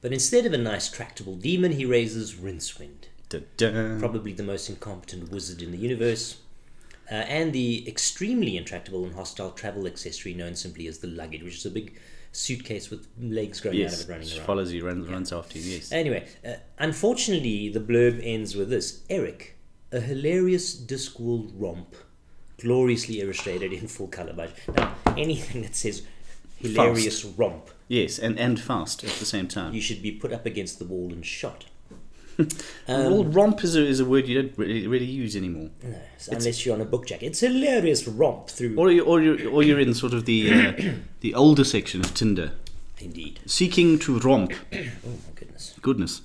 [0.00, 3.98] But instead of a nice tractable demon, he raises Rincewind, Da-da.
[3.98, 6.38] probably the most incompetent wizard in the universe,
[7.10, 11.56] uh, and the extremely intractable and hostile travel accessory known simply as the luggage, which
[11.56, 11.98] is a big
[12.32, 14.46] suitcase with legs growing out of it running around.
[14.46, 15.92] follows you, runs, runs after you, yes.
[15.92, 19.56] Anyway, uh, unfortunately, the blurb ends with this Eric,
[19.92, 21.94] a hilarious Discworld romp,
[22.60, 24.32] gloriously illustrated in full colour.
[24.34, 26.02] But now, anything that says
[26.58, 29.72] hilarious romp, Yes, and, and fast at the same time.
[29.72, 31.66] you should be put up against the wall and shot.
[32.88, 35.70] well, romp is a, is a word you don't really, really use anymore.
[35.82, 37.22] No, so unless you're on a book jack.
[37.22, 38.76] It's hilarious romp through.
[38.76, 42.14] Or, you, or, you're, or you're in sort of the, uh, the older section of
[42.14, 42.52] Tinder.
[43.00, 43.40] Indeed.
[43.46, 44.52] Seeking to romp.
[44.72, 45.74] Oh my goodness.
[45.82, 46.22] Goodness.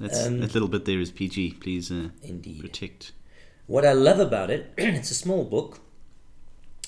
[0.00, 1.52] That's, Um, that little bit there is PG.
[1.60, 2.60] Please uh, Indeed.
[2.60, 3.12] protect.
[3.66, 5.78] What I love about it, it's a small book.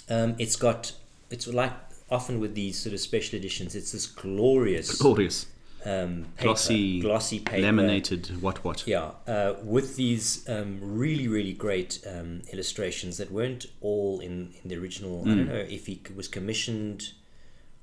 [0.09, 0.92] Um, it's got,
[1.31, 1.72] it's like
[2.11, 5.46] often with these sort of special editions, it's this glorious Glorious.
[5.87, 8.87] Um, paper, Glossy, glossy paper, laminated, what what.
[8.88, 14.68] Yeah, uh, with these um, really, really great um, illustrations that weren't all in, in
[14.70, 15.20] the original.
[15.20, 15.37] I Hmm.
[15.37, 17.12] don't know if he was commissioned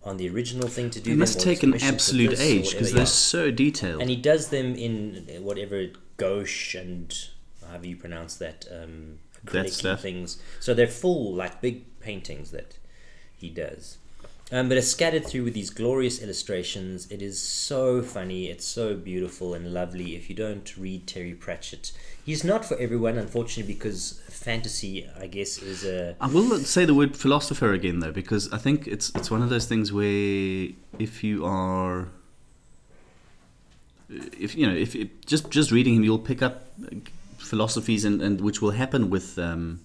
[0.04, 1.12] on the original thing to do.
[1.14, 4.02] It must take an absolute age because they're so detailed.
[4.02, 5.88] And he does them in uh, whatever
[6.18, 7.08] gouache and
[7.66, 10.02] however you pronounce that um, That stuff.
[10.02, 10.42] things.
[10.60, 12.78] So they're full, like big paintings that
[13.38, 13.98] he does.
[14.52, 17.10] Um, but it's scattered through with these glorious illustrations.
[17.10, 18.48] It is so funny.
[18.48, 20.16] It's so beautiful and lovely.
[20.16, 21.92] If you don't read Terry Pratchett,
[22.24, 26.94] he's not for everyone, unfortunately, because fantasy, I guess, is a I will say the
[26.94, 30.68] word philosopher again though, because I think it's it's one of those things where
[31.00, 32.10] if you are,
[34.10, 36.68] if you know, if it, just just reading him, you'll pick up
[37.38, 39.80] philosophies and, and which will happen with um,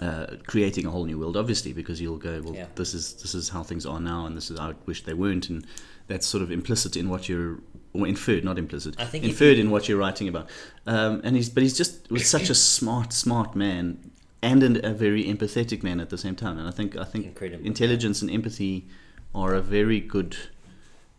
[0.00, 2.66] uh, creating a whole new world, obviously, because you'll go, well, Yeah.
[2.74, 5.14] this is this is how things are now, and this is how I wish they
[5.14, 5.66] weren't, and
[6.08, 7.58] that's sort of implicit in what you're.
[7.96, 8.96] Or inferred, not implicit.
[8.98, 10.50] I think inferred in what you're writing about,
[10.84, 14.10] um, and he's but he's just was such a smart, smart man,
[14.42, 16.58] and an, a very empathetic man at the same time.
[16.58, 17.64] And I think I think Incredible.
[17.64, 18.88] intelligence and empathy
[19.32, 20.36] are a very good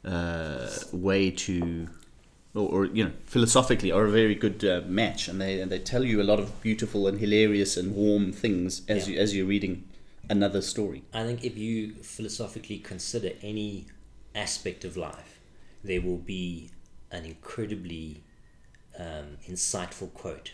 [0.03, 1.87] uh, way to,
[2.55, 5.79] or, or you know, philosophically are a very good uh, match, and they and they
[5.79, 9.15] tell you a lot of beautiful and hilarious and warm things as Yeah.
[9.15, 9.83] you as you're reading
[10.29, 11.03] another story.
[11.13, 13.85] I think if you philosophically consider any
[14.33, 15.39] aspect of life,
[15.83, 16.71] there will be
[17.11, 18.23] an incredibly
[18.97, 20.53] um, insightful quote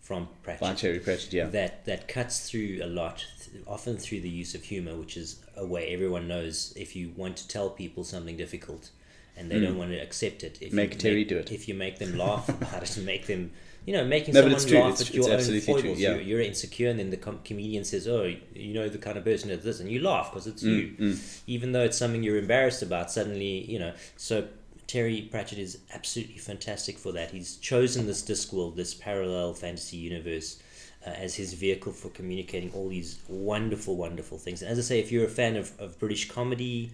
[0.00, 1.46] from Pratchett Terry Pratchett, yeah.
[1.46, 5.40] that that cuts through a lot, th- often through the use of humor, which is
[5.56, 8.90] a way everyone knows if you want to tell people something difficult
[9.36, 10.58] and they don't want to accept it.
[10.60, 10.76] If Hmm.
[10.76, 11.52] Make you Terry make, do it.
[11.52, 13.50] If you make them laugh about it, make them,
[13.86, 14.64] you know, making No, someone laugh
[15.00, 15.98] It's- at your it's own absolutely true, foibles.
[15.98, 16.10] yeah.
[16.12, 19.24] You're, you're insecure, and then the com- comedian says, "Oh, you know the kind of
[19.24, 21.16] person that this," and you laugh because it's Mm, you,
[21.46, 23.10] even though it's something you're embarrassed about.
[23.10, 24.48] Suddenly, you know, so.
[24.88, 27.30] Terry Pratchett is absolutely fantastic for that.
[27.30, 30.58] He's chosen this Discworld, this parallel fantasy universe,
[31.06, 34.60] uh, as his vehicle for communicating all these wonderful, wonderful things.
[34.60, 36.90] And as I say, if you're a fan of, of British comedy,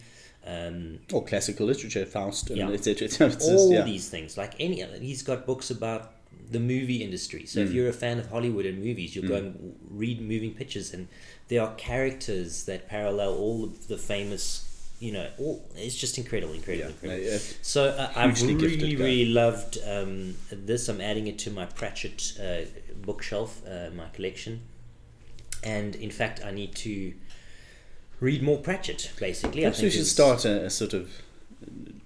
[0.48, 2.70] um, Or classical literature, Faust, and Yeah.
[2.70, 3.26] et cetera, et cetera.
[3.36, 3.82] It's just- all yeah.
[3.92, 6.02] these things, like any he's got books about
[6.50, 7.44] the movie industry.
[7.46, 7.64] So Mm.
[7.66, 11.08] if you're a fan of Hollywood and movies, you'll go and read moving pictures, and
[11.48, 14.64] there are characters that parallel all of the famous.
[15.00, 17.38] You know, all it's just incredible, incredible, Yeah, incredible.
[17.62, 20.88] So uh, I've really, really loved um, this.
[20.88, 22.62] I'm adding it to my Pratchett uh,
[23.06, 24.62] bookshelf, uh, my collection,
[25.62, 27.12] and in fact, I need to
[28.20, 29.12] read more Pratchett.
[29.18, 31.10] Basically, Perhaps we should it's- start a, a sort of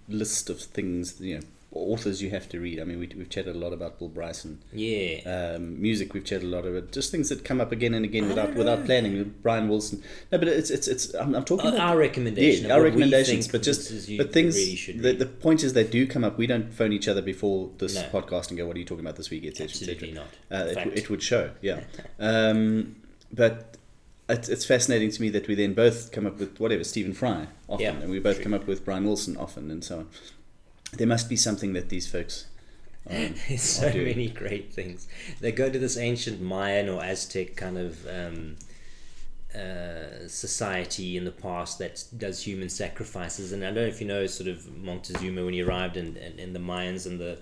[0.08, 1.42] list of things, you know,
[1.74, 2.78] authors you have to read.
[2.78, 4.58] I mean, we, we've chatted a lot about Bill Bryson.
[4.74, 5.20] Yeah,
[5.54, 8.24] Um, music, we've chatted a lot about just things that come up again and again
[8.24, 9.34] I without without planning.
[9.42, 10.02] Brian Wilson.
[10.30, 11.14] No, but it's it's it's.
[11.14, 12.66] I'm, I'm talking Uh, about our recommendation.
[12.66, 14.54] Yeah, our recommendations, but just is but things.
[14.54, 16.36] really the, the point is, they do come up.
[16.36, 18.02] We don't phone each other before this No.
[18.20, 19.64] podcast and go, "What are you talking about this week?" Etc.
[19.64, 20.28] Absolutely etc.
[20.50, 20.76] not.
[20.76, 21.80] Uh, it, it would show, yeah.
[22.18, 22.96] um,
[23.32, 23.78] but
[24.32, 27.46] it's, it's fascinating to me that we then both come up with whatever Stephen Fry
[27.68, 28.44] often, Yeah, and we both true.
[28.44, 30.08] come up with Brian Wilson often, and so on.
[30.92, 32.46] There must be something that these folks.
[33.08, 35.08] Um, so many great things.
[35.40, 38.56] They go to this ancient Mayan or Aztec kind of um,
[39.54, 43.52] uh, society in the past that does human sacrifices.
[43.52, 46.38] And I don't know if you know sort of Montezuma when he arrived and, and,
[46.38, 47.38] and the Mayans and the.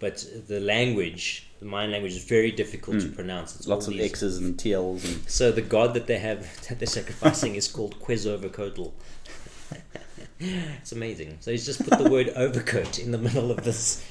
[0.00, 3.54] But the language, the Mayan language, is very difficult to pronounce.
[3.54, 3.70] It's Hmm.
[3.72, 6.86] lots of these- X's and TLs and So the god that they have that they're
[6.86, 8.88] sacrificing is called Quetzalcoatl.
[10.40, 11.36] it's amazing.
[11.40, 14.02] So he's just put the word overcoat in the middle of this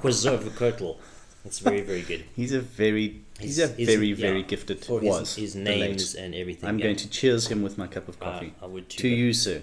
[0.00, 0.96] Quetzalcoatl.
[1.44, 2.24] It's very very good.
[2.34, 5.60] he's a very he's His- a his- very yeah, very gifted his, was his the
[5.60, 6.24] names late.
[6.24, 6.68] and everything.
[6.68, 6.84] I'm yeah.
[6.86, 8.98] going to cheers him with my cup of Uh, coffee I would too.
[9.02, 9.62] to you, sir,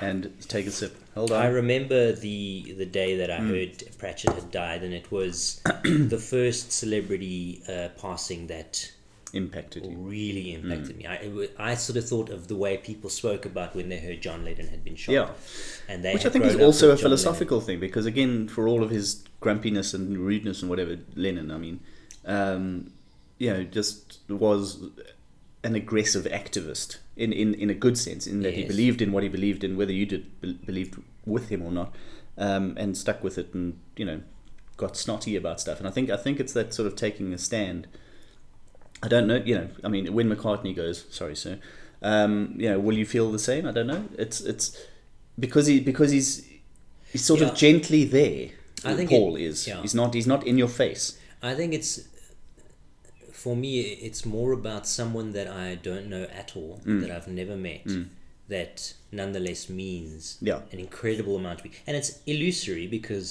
[0.00, 0.96] and take a sip.
[1.14, 1.42] Hold on.
[1.42, 3.48] I remember the the day that I Hmm.
[3.50, 8.92] heard Pratchett had died, and it was the first celebrity uh, passing that
[9.32, 9.96] Impacted you.
[9.96, 10.72] really Hmm.
[10.72, 11.06] impacted me.
[11.06, 14.44] I, I sort of thought of the way people spoke about when they heard John
[14.44, 15.12] Lennon had been shot.
[15.12, 15.30] Yeah.
[15.88, 18.82] and they Which I think is also a John philosophical thing because again, for all
[18.82, 21.80] of his grumpiness and rudeness and whatever, Lennon, I mean,
[22.24, 22.92] um,
[23.38, 24.82] you know, just was
[25.62, 29.22] an aggressive activist in, in, in a good sense, in that he believed in what
[29.22, 31.94] he believed in, whether you did be- believed with him or not,
[32.38, 34.20] um, and stuck with it, and you know,
[34.76, 35.78] got snotty about stuff.
[35.78, 37.86] And I think I think it's that sort of taking a stand.
[39.02, 39.68] I don't know, you know.
[39.84, 41.58] I mean, when McCartney goes, sorry, sir.
[42.02, 43.66] Um, you know, will you feel the same?
[43.66, 44.04] I don't know.
[44.18, 44.76] It's it's
[45.38, 46.46] because he because he's
[47.12, 47.48] he's sort Yeah.
[47.48, 48.50] of gently there.
[48.84, 49.66] I think Paul it- is.
[49.66, 49.82] yeah.
[49.82, 50.14] He's not.
[50.14, 51.18] He's not in your face.
[51.42, 52.00] I think it's
[53.42, 53.80] for me.
[54.08, 57.00] It's more about someone that I don't know at all, Mm.
[57.02, 58.06] that I've never met, mm.
[58.48, 60.60] that nonetheless means Yeah.
[60.72, 61.70] an incredible amount to me.
[61.86, 63.28] And it's illusory because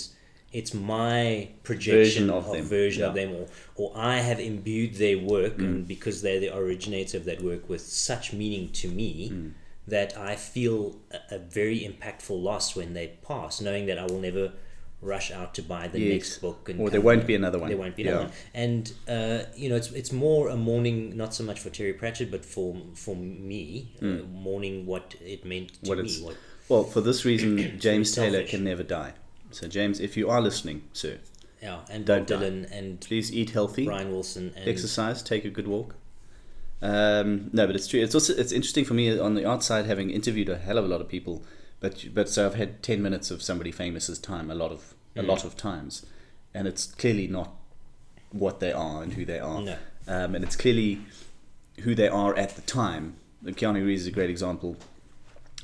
[0.52, 3.46] it's my projection Version of, of them, version of them, or
[3.82, 5.66] or I have imbued their work, mm.
[5.66, 9.12] and because they're the originator of that work, with such meaning to me.
[9.30, 9.52] Mm.
[10.00, 10.78] That I feel
[11.18, 14.46] a, a very impactful loss when they pass, knowing that I will never
[15.02, 16.14] rush out to buy the Yes.
[16.14, 17.70] next book, and Or there won't be another one.
[17.70, 18.26] There won't be another Yeah.
[18.26, 18.34] one.
[18.54, 22.30] And uh, you know, it's it's more a mourning, not so much for Terry Pratchett,
[22.32, 26.12] but for for me, uh, mourning what it meant to What me.
[26.22, 26.36] What,
[26.68, 28.52] Well, for this reason, James Taylor selfish.
[28.52, 29.14] can never die.
[29.52, 31.18] So, James, if you are listening, sir,
[31.64, 32.46] yeah, and Don't Bob die.
[32.46, 35.96] Dylan and please eat healthy, Brian Wilson and exercise, take a good walk.
[36.82, 38.02] Um, no, but it's true.
[38.02, 40.88] It's also it's interesting for me on the outside having interviewed a hell of a
[40.88, 41.44] lot of people,
[41.80, 45.22] but but so I've had ten minutes of somebody famous's time a lot of a
[45.22, 45.28] Mm.
[45.28, 46.06] lot of times,
[46.54, 47.52] and it's clearly not
[48.32, 49.78] what they are and who they are, No.
[50.08, 51.02] um, and it's clearly
[51.80, 53.16] who they are at the time.
[53.44, 54.78] Keanu Reeves is a great example.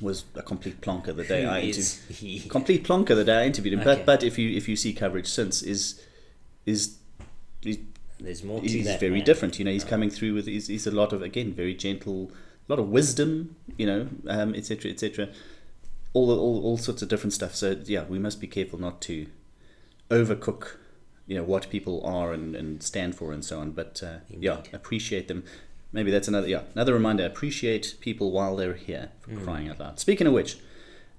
[0.02, 3.72] Was a complete plonker the day Who I interviewed complete plonker the day I interviewed
[3.74, 3.80] him.
[3.80, 3.94] Okay.
[3.96, 6.02] But but if you if you see coverage since is
[6.66, 6.96] is
[7.62, 7.78] is
[8.20, 9.00] There's more to he's that.
[9.00, 9.24] very man.
[9.24, 9.58] different.
[9.58, 12.30] You know, he's coming through with he's, he's a lot of again very gentle,
[12.68, 13.56] a lot of wisdom.
[13.78, 14.90] You know, um, etc.
[14.90, 15.28] etc.
[16.16, 17.54] All, all all sorts of different stuff.
[17.54, 19.26] So yeah, we must be careful not to
[20.10, 20.76] overcook.
[21.26, 23.72] You know what people are and, and stand for and so on.
[23.72, 25.44] But uh, yeah, appreciate them.
[25.92, 27.24] Maybe that's another yeah another reminder.
[27.26, 29.10] Appreciate people while they're here.
[29.20, 29.44] For Mm.
[29.44, 29.98] crying out loud.
[30.00, 30.56] Speaking of which.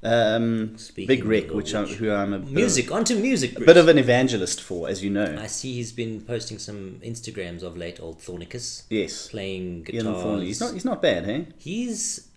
[0.03, 3.57] Um, Speaking Big Wreck, which I'm, who I'm a of- Music, onto music.
[3.57, 5.35] a bit of an evangelist for, as you know.
[5.41, 10.41] I see he's been posting some Instagrams of late, old Thornicus, Yes, playing Ian guitars.
[10.43, 10.73] He's not.
[10.73, 11.47] He's not bad, hey.
[11.57, 12.27] He's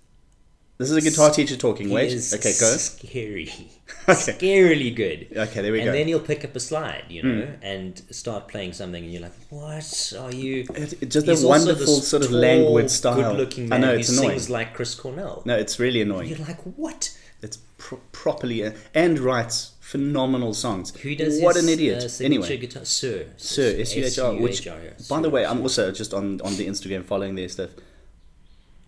[0.80, 1.90] This is a guitar teacher talking.
[1.90, 2.10] Wait.
[2.32, 2.76] Okay, go.
[2.76, 3.52] Scary,
[4.08, 4.32] Okay.
[4.32, 5.26] scarily good.
[5.36, 5.90] Okay, there we and go.
[5.90, 9.20] And then he'll pick up a slide, you know, and start playing something, and you're
[9.20, 13.16] like, "What are you?" It- it's just He's a wonderful sort of tall, languid style.
[13.16, 14.30] Good-looking I man know who it's annoying.
[14.30, 15.42] sings like Chris Cornell.
[15.44, 16.28] No, it's really annoying.
[16.30, 17.10] You're like, "What?"
[17.42, 20.96] It's pro- properly and writes phenomenal songs.
[21.02, 22.04] Who does what his, an idiot?
[22.04, 22.84] Uh, anyway, guitar?
[22.84, 24.34] Suhr, Suhr S U H R.
[24.34, 24.66] Which,
[25.10, 27.70] by the way, I'm also just on on the Instagram following their stuff.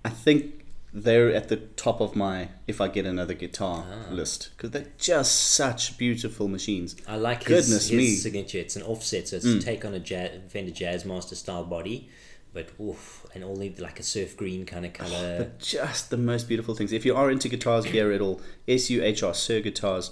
[0.07, 0.62] I think
[0.95, 4.13] they're at the top of my if I get another guitar Ah.
[4.13, 6.97] list because they're just such beautiful machines.
[7.09, 8.09] I like Goodness his me.
[8.15, 8.17] Mm.
[8.19, 8.59] signature.
[8.59, 12.09] It's an offset, so it's a take on a jazz, Fender Jazzmaster style body,
[12.53, 15.39] but oof, and only like a surf green kind of color.
[15.39, 16.93] But just the most beautiful things.
[16.93, 20.11] If you are into guitars, gear at all, S U H R Suhr Guitars,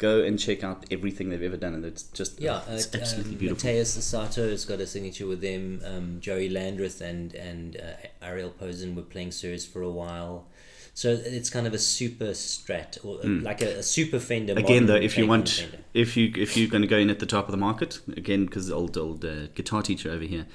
[0.00, 3.34] go and check out everything they've ever done, and it's just yeah, it's uh, absolutely
[3.34, 3.68] um, beautiful.
[3.68, 5.80] Mateus Asato has got a signature with them.
[5.84, 10.46] Um, Joey Landreth and and uh, Ariel Posen were playing Suhrs for a while.
[10.92, 14.54] So it's kind of a super strat or uh, like a, a super Fender.
[14.58, 15.78] Again, though, if you want, Fender.
[15.94, 18.46] if you if you're going to go in at the top of the market, again,
[18.46, 20.46] because the old old uh, guitar teacher over here,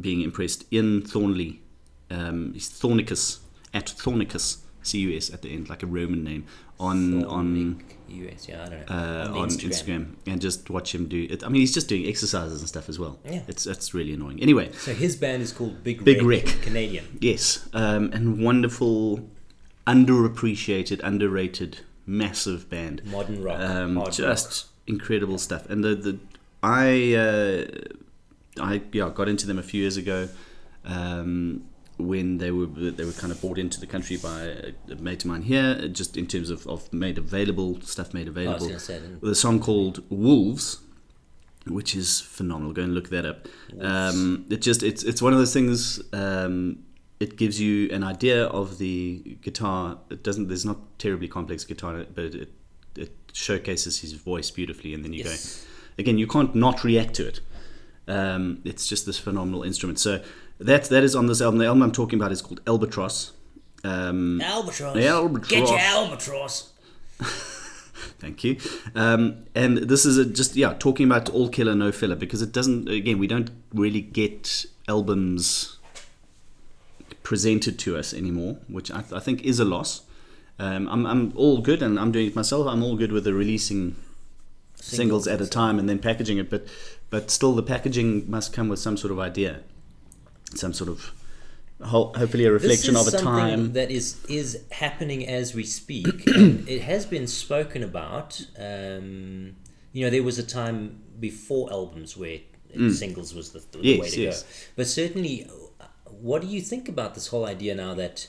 [0.00, 1.60] being impressed, Ian Thornley,
[2.10, 3.38] um, he's Thornicus
[3.72, 6.46] at Thornicus, C U S at the end, like a Roman name,
[6.80, 8.96] on on Thornic US, yeah, I don't know.
[8.96, 10.14] uh, the on Instagram.
[10.26, 11.44] and just watch him do it.
[11.44, 13.18] I mean, he's just doing exercises and stuff as well.
[13.24, 13.42] Yeah.
[13.48, 14.40] it's it's really annoying.
[14.42, 16.62] Anyway, So his band is called Big, Big Wreck, Wreck.
[16.62, 17.18] Canadian.
[17.20, 19.20] Yes, um, and wonderful,
[19.86, 23.02] underappreciated, underrated, massive band.
[23.04, 25.68] Modern rock, Um, hard just incredible stuff.
[25.68, 26.18] And the the
[26.62, 30.28] I uh, I yeah got into them a few years ago.
[30.84, 31.64] Um,
[31.98, 34.42] when they were they were kind of brought into the country by
[34.90, 38.66] a mate of mine here, just in terms of, of made available stuff made available.
[38.66, 39.00] going to say.
[39.20, 40.78] With a song called Wolves,
[41.66, 42.72] which is phenomenal.
[42.72, 43.48] Go and look that up.
[43.80, 46.00] Um, it just it's it's one of those things.
[46.12, 46.84] Um,
[47.20, 49.98] it gives you an idea of the guitar.
[50.10, 50.48] It doesn't.
[50.48, 52.52] There's not terribly complex guitar, but it
[52.96, 54.94] it showcases his voice beautifully.
[54.94, 55.64] And then you Yes.
[55.96, 56.18] go again.
[56.18, 57.40] You can't not react to it.
[58.06, 59.98] Um, it's just this phenomenal instrument.
[59.98, 60.22] So
[60.58, 61.58] that that is on this album.
[61.58, 63.32] The album I'm talking about is called Albatross.
[63.84, 64.96] Um, Albatross.
[64.96, 65.48] Albatross.
[65.48, 66.72] Get your albatross.
[68.20, 68.56] Thank you.
[68.94, 72.52] Um, and this is a, just yeah talking about all killer no filler because it
[72.52, 75.78] doesn't again we don't really get albums
[77.22, 80.02] presented to us anymore, which I, I think is a loss.
[80.58, 82.66] Um, I'm I'm all good and I'm doing it myself.
[82.66, 83.96] I'm all good with the releasing
[84.80, 86.66] singles, at a time and then packaging it, but
[87.10, 89.60] but still the packaging must come with some sort of idea,
[90.54, 91.12] some sort of
[91.80, 93.72] hopefully a reflection of a time.
[93.74, 96.06] that is is happening as we speak.
[96.26, 98.40] it has been spoken about.
[98.58, 99.56] Um,
[99.92, 102.38] you know, there was a time before albums where
[102.92, 103.84] singles was the, the Mm.
[103.84, 104.42] Yes, way to yes.
[104.42, 104.48] go.
[104.76, 105.46] But certainly,
[105.80, 108.28] uh, what do you think about this whole idea now that?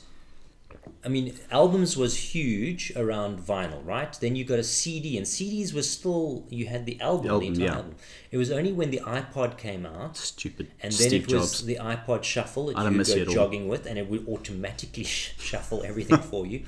[1.04, 4.12] I mean, albums was huge around vinyl, right?
[4.20, 7.48] Then you got a CD, and CDs was still you had the album, the, album,
[7.48, 7.74] entire yeah.
[7.76, 7.94] album.
[8.30, 11.64] It was only when the iPod came out Stupid and then Steve it was Jobs.
[11.64, 15.32] the iPod Shuffle that I you miss go jogging with, and it would automatically sh-
[15.38, 16.64] shuffle everything for you.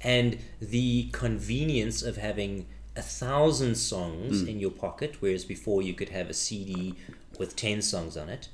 [0.00, 4.48] And the convenience of having a thousand songs Hmm.
[4.48, 6.94] in your pocket, whereas before you could have a CD
[7.38, 8.48] with ten songs on it.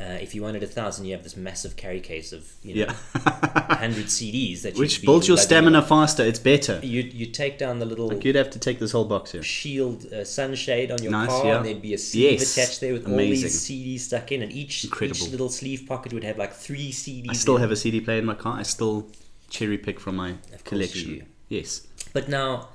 [0.00, 2.80] Uh, if you wanted a thousand, you have this massive carry case of you know
[2.86, 2.92] yeah,
[3.76, 6.24] hundred CDs that which builds your stamina faster.
[6.24, 6.80] It's better.
[6.82, 9.42] You you take down the little You'd have to take this whole box here.
[9.44, 11.56] shield uh, sunshade on your Nice, car, yeah.
[11.58, 14.50] and there'd be a sleeve Yes, attached there with all these CDs stuck in, and
[14.50, 15.16] each Incredible.
[15.16, 17.30] each little sleeve pocket would have like three CDs.
[17.30, 17.62] I still in.
[17.62, 18.58] have a CD player in my car.
[18.58, 19.06] I still
[19.48, 21.26] cherry pick from my collection.
[21.48, 21.86] Yes.
[22.12, 22.68] But now,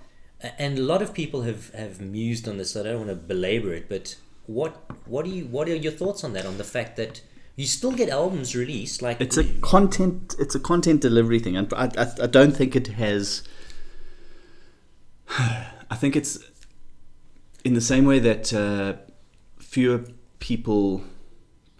[0.57, 2.71] and a lot of people have have mused on this.
[2.71, 4.15] So I don't want to belabor it, but
[4.49, 6.45] what what do you what are your thoughts on that?
[6.45, 7.21] On the fact that
[7.55, 10.35] you still get albums released, like It's a content.
[10.39, 13.43] It's a content delivery thing, and I, I, I don't think it has.
[15.37, 16.39] I think it's
[17.63, 18.93] in the same way that uh,
[19.59, 20.03] fewer
[20.39, 21.03] people.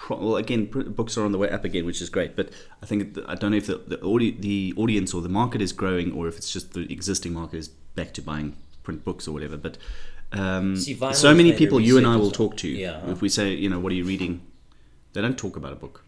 [0.09, 2.35] Well, again, books are on the way up again, which is great.
[2.35, 2.51] But
[2.83, 5.71] I think I don't know if the the, audi- the audience or the market is
[5.71, 9.31] growing, or if it's just the existing market is back to buying print books or
[9.31, 9.57] whatever.
[9.57, 9.77] But
[10.31, 12.67] um, See, so many people you and I will talk to.
[12.67, 13.01] Yeah.
[13.09, 14.41] If we say, you know, what are you reading?
[15.13, 16.03] They don't talk about a book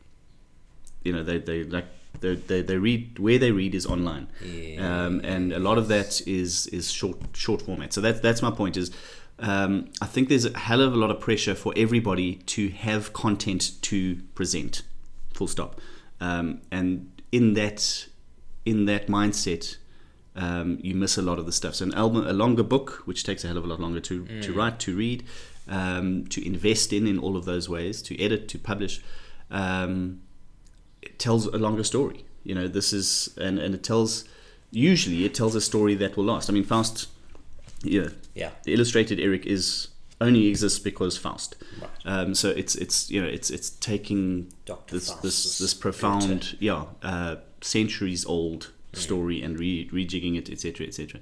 [1.04, 1.86] you know they, they like
[2.20, 5.06] they, they, they read where they read is online Yeah.
[5.06, 8.52] um, and a lot of that is is short short format so that's that's my
[8.52, 8.92] point is
[9.40, 13.14] um, I think there's a hell of a lot of pressure for everybody to have
[13.14, 14.84] content to present
[15.34, 15.82] full stop
[16.20, 18.06] um, and in that
[18.66, 19.78] in that mindset
[20.36, 21.76] um, you miss a lot of the stuff.
[21.76, 24.42] So an album, a longer book, which takes a hell of a lot longer to,
[24.42, 25.24] to write, to read,
[25.68, 29.02] um, to invest in in all of those ways, to edit, to publish,
[29.50, 30.22] um,
[31.02, 32.26] it tells a longer story.
[32.44, 34.26] You know, this is and, and it tells
[34.72, 36.50] usually it tells a story that will last.
[36.50, 37.08] I mean, Faust,
[37.84, 38.52] yeah, Yeah.
[38.64, 41.56] the illustrated Eric is only exists because Faust.
[41.82, 41.90] Right.
[42.06, 44.96] Um, so it's it's you know it's it's taking Dr.
[44.96, 51.20] this this this profound yeah uh, centuries old story and re- rejigging it etc etc.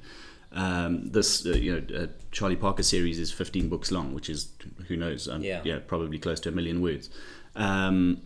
[0.51, 4.49] Um, this uh, you know uh, Charlie Parker series is 15 books long, which is
[4.87, 5.79] who knows um, Yeah.
[5.85, 7.09] probably close to a million words.
[7.55, 8.21] Um,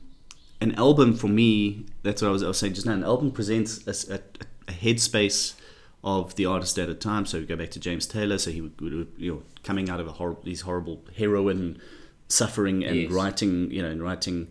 [0.62, 2.94] an album for me, that's what I was, I was saying just now.
[2.94, 4.20] An album presents a
[4.68, 5.56] headspace
[6.04, 7.26] of the artist at a time.
[7.26, 8.38] So we go back to James Taylor.
[8.38, 11.82] So he would, would you know, coming out of a horrible, these horrible heroin
[12.28, 13.12] suffering and Yes.
[13.12, 14.48] writing, you know, and writing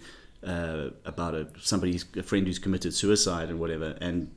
[0.46, 4.30] uh, about a somebody, a friend who's committed suicide and whatever, and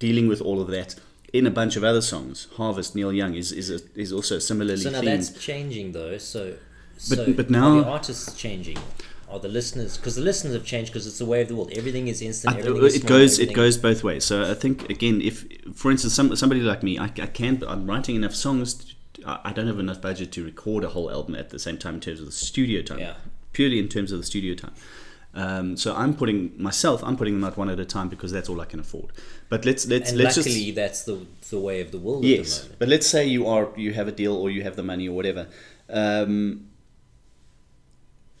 [0.00, 0.96] dealing with all of that
[1.32, 2.48] in a bunch of other songs.
[2.56, 5.04] Harvest, Neil Young is is, a, is also similarly So now themed.
[5.04, 6.18] that's changing though.
[6.18, 6.56] So,
[6.98, 8.78] so but are now- the artists changing.
[9.28, 9.96] Are the listeners?
[9.96, 11.70] Because the listeners have changed because it's the way of the world.
[11.76, 12.56] Everything is instant.
[12.56, 14.24] I- Everything uh, is it small, goes it goes both ways.
[14.24, 17.88] So I think again, if for instance, some, somebody like me, I, I can I'm
[17.88, 18.74] writing enough songs.
[18.74, 18.84] To,
[19.24, 21.94] I I don't have enough budget to record a whole album at the same time
[21.94, 22.98] in terms of the studio time.
[22.98, 23.14] Yeah.
[23.52, 24.72] Purely in terms of the studio time.
[25.32, 28.48] Um, so I'm putting myself, I'm putting them out one at a time because that's
[28.48, 29.12] all I can afford.
[29.48, 32.28] But let's let's And let's luckily, just that's the the way of the world at
[32.28, 32.62] the yes.
[32.62, 32.78] moment.
[32.78, 35.14] But let's say you are you have a deal or you have the money or
[35.14, 35.46] whatever.
[35.88, 36.66] Um,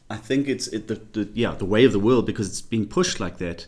[0.08, 2.86] I think it's it, the, the yeah the way of the world because it's being
[2.86, 3.66] pushed like that.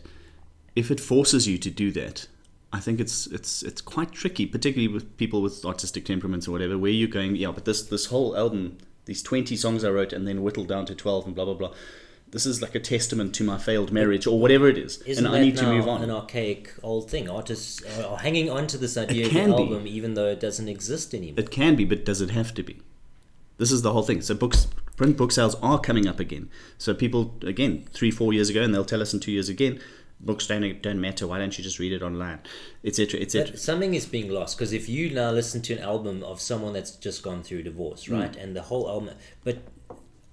[0.75, 2.27] If it forces you to do that,
[2.73, 6.77] I think it's it's it's quite tricky, particularly with people with artistic temperaments or whatever,
[6.77, 10.27] where you're going yeah, but this this whole album, these twenty songs I wrote and
[10.27, 11.73] then whittled down to twelve and blah blah blah.
[12.33, 15.35] This is like a testament to my failed marriage or whatever it is, Isn't and
[15.35, 16.01] I need to move on.
[16.03, 17.29] an archaic old thing?
[17.29, 19.51] Artists are hanging on to this idea of the be.
[19.51, 21.39] album, even though it doesn't exist anymore.
[21.39, 22.81] It can be, but does it have to be?
[23.59, 24.21] This is the whole thing.
[24.21, 24.67] So books,
[24.97, 26.49] print book sales are coming up again.
[26.79, 29.79] So people, again, three, four years ago, and they'll tell us in two years again,
[30.19, 31.27] books don't don't matter.
[31.27, 32.39] Why don't you just read it online,
[32.83, 33.57] etc., etc.
[33.57, 36.95] Something is being lost because if you now listen to an album of someone that's
[36.95, 38.13] just gone through divorce, Hmm.
[38.15, 39.13] right, and the whole album,
[39.43, 39.57] but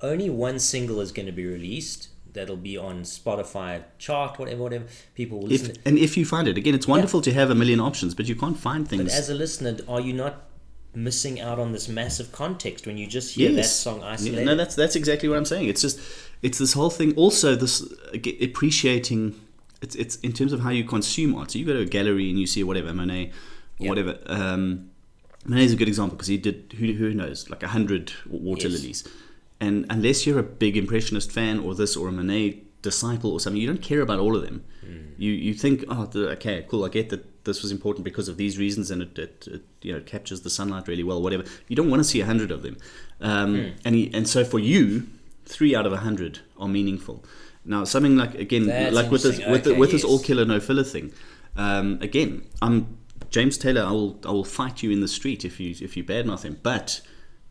[0.03, 4.85] only one single is going to be released that'll be on Spotify chart, whatever, whatever.
[5.15, 5.71] People will listen.
[5.73, 8.27] If and if you find it, again, it's wonderful to have a million options, but
[8.29, 9.03] you can't find things.
[9.05, 10.45] but as a listener, are you not
[10.95, 13.77] missing out on this massive context when you just hear that Yes.
[13.77, 14.45] song Yeah, isolated?
[14.45, 15.69] No, that's that's exactly what I'm saying.
[15.69, 15.99] It's just
[16.43, 17.15] it's this whole thing.
[17.17, 17.83] Also, this
[18.43, 19.35] appreciating.
[19.83, 21.51] It's it's in terms of how you consume art.
[21.53, 23.27] So you go to a gallery and you see whatever Monet,
[23.79, 23.89] or Yeah.
[23.89, 24.19] whatever.
[24.27, 24.91] Um,
[25.47, 28.69] Monet is a good example because he did who who knows like a hundred water
[28.69, 28.79] Yes.
[28.81, 29.09] lilies,
[29.61, 33.61] and unless you're a big impressionist fan or this or a Monet disciple or something,
[33.61, 34.65] you don't care about all of them.
[35.19, 38.39] You you think oh the, okay cool I get that this was important because of
[38.39, 41.45] these reasons and it, it, it you know captures the sunlight really well whatever.
[41.69, 42.79] You don't want to see a hundred of them,
[43.21, 45.07] um, and he, and so for you,
[45.45, 47.23] three out of a hundred are meaningful.
[47.67, 50.59] Now something like again That's like with this with the, with this all killer no
[50.59, 51.13] filler thing.
[51.55, 52.97] Um, again, I'm
[53.29, 53.83] James Taylor.
[53.83, 56.59] I will I will fight you in the street if you if you badmouth him,
[56.63, 57.03] but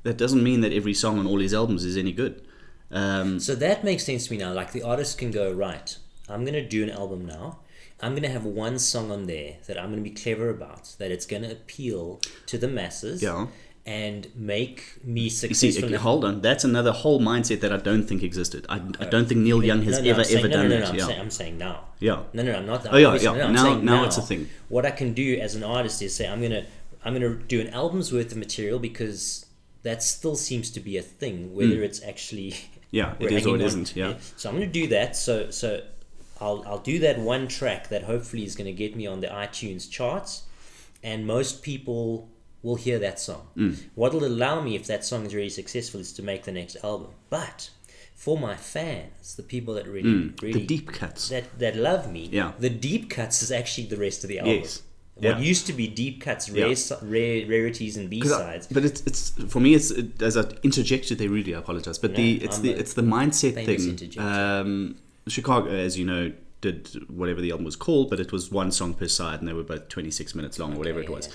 [0.04, 2.42] that doesn't mean that every song on all his albums is any good.
[2.92, 4.54] Um, So that makes sense to me now.
[4.54, 5.96] Like the artist can go, right,
[6.28, 7.60] I'm going to do an album now.
[8.02, 10.96] I'm going to have one song on there that I'm going to be clever about,
[11.00, 13.48] that it's going to appeal to the masses Yeah.
[13.86, 15.98] and make me You see, successful.
[15.98, 16.40] hold on.
[16.42, 18.66] That's another whole mindset that I don't think existed.
[18.70, 20.76] I, I don't think Neil Young has No, no, ever saying- ever no, done no,
[20.80, 20.86] no, that.
[20.86, 21.06] no, I'm, yeah.
[21.08, 21.86] saying, I'm saying now.
[22.00, 22.24] yeah.
[22.32, 22.88] No, no, I'm not.
[22.90, 23.34] Oh, yeah, yeah.
[23.34, 24.48] no, I'm Now- now it's a thing.
[24.70, 26.66] What I can do as an artist is say I'm gonna
[27.04, 29.46] I'm gonna do an album's worth of material because
[29.84, 32.56] that still seems to be a thing, whether it's actually.
[32.92, 34.16] Yeah, it or hanging it isn't, yeah.
[34.36, 35.16] So I'm gonna do that.
[35.16, 35.84] So so
[36.42, 39.88] I'll I'll do that one track that hopefully is gonna get me on the iTunes
[39.88, 40.44] charts,
[41.04, 42.30] and most people
[42.64, 43.48] will hear that song.
[43.54, 43.74] Hmm.
[43.94, 47.12] What'll allow me if that song is really successful is to make the next album,
[47.30, 47.70] but.
[48.16, 50.52] For my fans, the people that really, really Hmm.
[50.60, 51.30] The deep cuts.
[51.30, 52.28] that that love me.
[52.30, 52.52] Yeah.
[52.60, 54.56] The deep cuts is actually the rest of the album.
[54.56, 54.82] Yes.
[55.22, 55.40] What Yeah.
[55.40, 56.96] used to be deep cuts, rare, Yeah.
[57.02, 58.68] rare rarities and B sides.
[58.72, 59.74] But it's it's for me.
[59.74, 61.30] It's it, as I interjected there.
[61.30, 61.98] Really, I apologize.
[62.00, 64.20] But the it's I'm the it's the mindset thing.
[64.20, 64.96] Um,
[65.28, 68.94] Chicago, as you know, did whatever the album was called, but it was one song
[68.94, 71.28] per side, and they were both twenty six minutes long, or whatever it was.
[71.28, 71.34] yeah.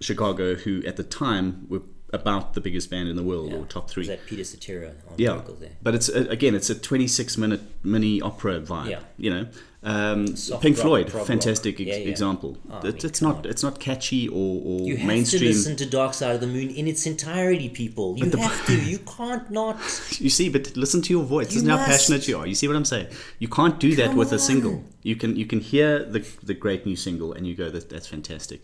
[0.00, 1.82] Chicago, who at the time were
[2.12, 4.02] about the biggest band in the world, or top three.
[4.02, 5.72] Was that Peter Cetera on yeah, vocals there?
[5.82, 8.88] but it's uh, again, it's a 26 minute mini opera vibe.
[8.90, 9.00] Yeah.
[9.18, 9.46] You know,
[9.82, 10.26] um,
[10.60, 12.08] Pink rock, Floyd, fantastic ex- Yeah, yeah.
[12.08, 12.56] example.
[12.70, 13.44] Oh, It- it's not on.
[13.46, 15.40] it's not catchy or, or You have mainstream.
[15.42, 18.16] to listen to Dark Side of the Moon in its entirety, people.
[18.18, 18.80] You have to.
[18.92, 19.76] You can't not.
[20.18, 21.48] You see, but listen to your voice.
[21.52, 21.88] You Listen how must.
[21.90, 22.46] passionate you are.
[22.46, 23.08] You see what I'm saying?
[23.38, 24.82] You can't do that Come with a single.
[25.02, 28.06] You can you can hear the the great new single and you go that that's
[28.08, 28.60] fantastic,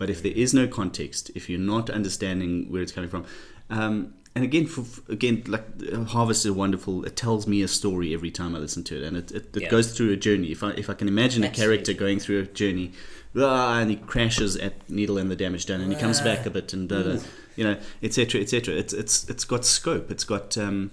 [0.00, 3.26] But if there is no context, if you're not understanding where it's coming from,
[3.68, 4.82] um, and again, for,
[5.12, 5.64] again, like
[6.08, 7.04] Harvest is wonderful.
[7.04, 9.62] It tells me a story every time I listen to it, and it, it, it
[9.64, 9.68] Yeah.
[9.68, 10.48] goes through a journey.
[10.52, 12.06] If I if I can imagine a character Absolutely.
[12.06, 12.92] going through a journey,
[13.36, 16.50] ah, and he crashes at Needle and the Damage Done, and he comes back a
[16.50, 17.18] bit, and da, da,
[17.56, 18.40] you know, etc.
[18.40, 18.74] etc.
[18.74, 20.10] It's it's it's got scope.
[20.10, 20.92] It's got um,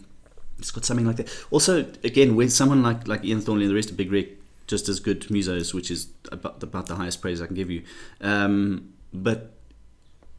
[0.59, 1.29] it's got something like that.
[1.51, 4.29] Also, again, with someone like like Ian Thornley and the rest of Big Wreck,
[4.65, 7.83] just as good musos, which is about about the highest praise I can give you.
[8.19, 9.53] Um, but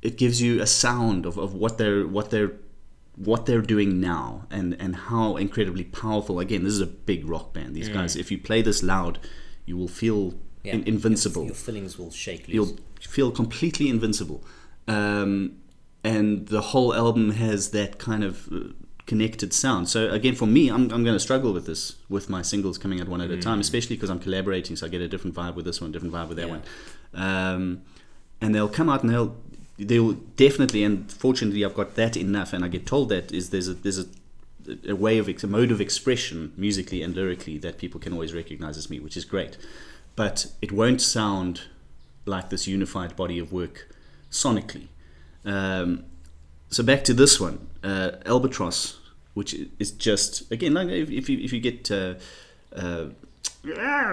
[0.02, 2.52] it gives you a sound of, of what they're what they're
[3.16, 6.38] what they're doing now and and how incredibly powerful.
[6.38, 7.74] Again, this is a big rock band.
[7.74, 9.18] These guys, if you play this loud,
[9.66, 10.74] you will feel Yeah.
[10.74, 12.54] in, invincible Your, feelings will shake loose.
[12.54, 14.42] you'll feel completely invincible.
[14.86, 15.56] Um,
[16.04, 18.58] and the whole album has that kind of uh,
[19.06, 19.88] connected sound.
[19.88, 23.00] So again, for me, I'm, I'm going to struggle with this with my singles coming
[23.00, 24.76] out one at a time, especially because I'm collaborating.
[24.76, 26.56] So I get a different vibe with this one, different vibe with that Yeah.
[26.56, 26.62] one.
[27.14, 27.82] Um,
[28.40, 29.36] and they'll come out and they'll
[29.78, 30.84] they'll definitely.
[30.84, 33.98] And fortunately, I've got that enough, and I get told that is there's a there's
[33.98, 34.06] a
[34.86, 38.34] a way of ex- a mode of expression musically and lyrically that people can always
[38.34, 39.56] recognize as me, which is great.
[40.14, 41.62] But it won't sound
[42.26, 43.88] like this unified body of work
[44.30, 44.88] sonically.
[45.44, 46.04] Um,
[46.68, 48.98] so back to this one, uh, Albatross,
[49.34, 52.14] which is just again like if, if you if you get uh,
[52.74, 53.06] uh,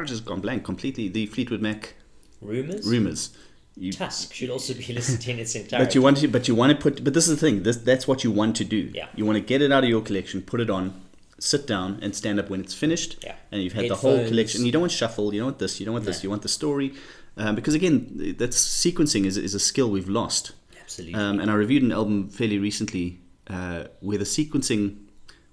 [0.06, 1.96] just gone blank completely the Fleetwood Mac
[2.42, 2.88] Rumors?
[2.88, 3.36] rumors.
[3.78, 5.86] You, Tusk should also be listened in its entirety.
[5.86, 7.64] but you want to, but you want to put, but this is the thing.
[7.64, 8.92] This that's what you want to do.
[8.94, 9.08] Yeah.
[9.16, 11.02] You want to get it out of your collection, put it on,
[11.40, 13.24] sit down, and stand up when it's finished.
[13.24, 13.36] Yeah.
[13.52, 14.66] And you've had the whole collection.
[14.66, 15.34] You don't want shuffle.
[15.34, 15.80] You don't want this.
[15.80, 16.20] You don't want this.
[16.20, 16.24] No.
[16.24, 16.94] You want the story,
[17.38, 20.54] um, because again, that sequencing is is a skill we've lost.
[20.80, 21.16] Absolutely.
[21.20, 23.20] Um, and I reviewed an album fairly recently
[23.50, 24.98] uh, where the sequencing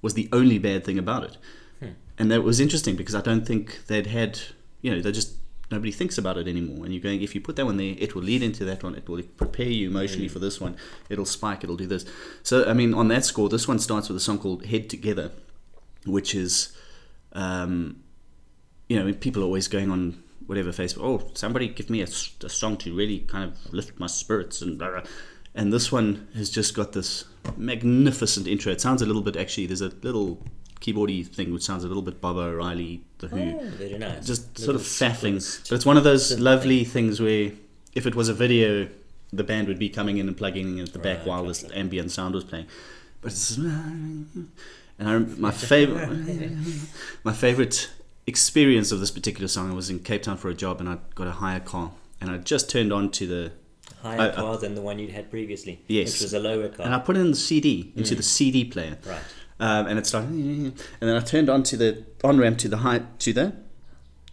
[0.03, 1.37] was the only bad thing about it.
[1.81, 1.93] Hmm.
[2.19, 4.39] And that was interesting because I don't think they'd had,
[4.83, 5.37] you know, they just,
[5.73, 6.85] nobody thinks about it anymore.
[6.85, 8.95] And you're going, if you put that one there, it will lead into that one.
[8.95, 10.77] It will prepare you emotionally for this one.
[11.09, 12.05] It'll spike, it'll do this.
[12.43, 15.33] So, I mean, on that score, this one starts with a song called Head Together,
[16.07, 16.77] which is,
[17.33, 18.03] um,
[18.89, 21.03] you know, people are always going on whatever Facebook.
[21.03, 24.91] Oh, somebody give me a song to really kind of lift my spirits and blah,
[24.91, 25.03] blah.
[25.55, 27.25] and this one has just got this
[27.57, 28.73] magnificent intro.
[28.73, 29.67] It sounds a little bit actually.
[29.67, 30.45] There's a little
[30.83, 34.27] keyboardy thing which sounds a little bit Baba O'Riley, the Who, oh, very nice.
[34.27, 35.69] just Little sort of faffing.
[35.69, 37.53] But it's one of those lovely things where
[37.95, 38.89] if it was a video,
[39.33, 41.65] the band would be coming in and plugging in at the back while right, this
[41.73, 42.67] ambient sound was playing.
[43.21, 44.51] But it's and
[44.99, 46.11] I, my favorite
[47.25, 47.91] my favorite
[48.27, 50.99] experience of this particular song I was in Cape Town for a job and I
[51.15, 53.53] got a hire car and I just turned on to the
[54.01, 55.81] higher I- car than the one you'd had previously.
[55.87, 56.13] Yes.
[56.13, 56.87] Which was a lower car.
[56.87, 58.17] and I put in the CD into mm.
[58.17, 59.23] the CD player right.
[59.61, 62.79] Um, and it started and then I turned on to the on ramp to the
[62.79, 63.53] high to the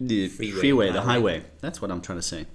[0.00, 1.42] the Freeway, freeway, the highway.
[1.60, 2.46] that's what I'm trying to say.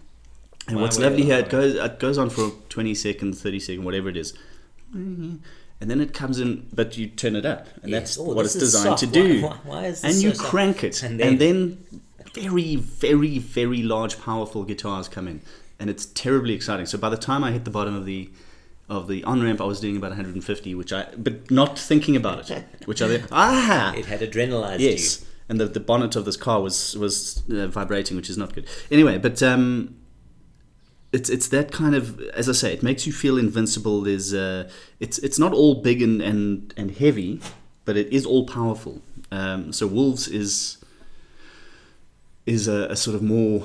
[0.68, 3.86] And My what's lovely here it goes it goes on for 20 seconds 30 seconds
[3.86, 4.34] whatever it is.
[4.94, 5.42] And
[5.92, 8.02] then it comes in but you turn it up and Yes.
[8.16, 9.00] that's Oh, what it's designed soft.
[9.02, 9.42] to do.
[9.44, 12.02] Why, why, why and you crank it And and then- then,
[12.34, 15.42] very very very large powerful guitars come in
[15.80, 16.86] and it's terribly exciting.
[16.86, 18.30] So by the time i hit the bottom of the
[18.88, 22.50] of the on ramp i was doing about 150 which i but not thinking about
[22.52, 26.38] it which i then ah It had adrenalized yes and the, the bonnet of this
[26.38, 29.96] car was was uh, vibrating which is not good anyway but um
[31.16, 34.02] it's it's that kind of as I say, it makes you feel invincible.
[34.02, 34.70] There's uh,
[35.00, 37.40] it's it's not all big and and and heavy,
[37.86, 39.02] but it is all powerful.
[39.32, 40.78] Um, so Wolves is
[42.46, 43.64] is a, a sort of more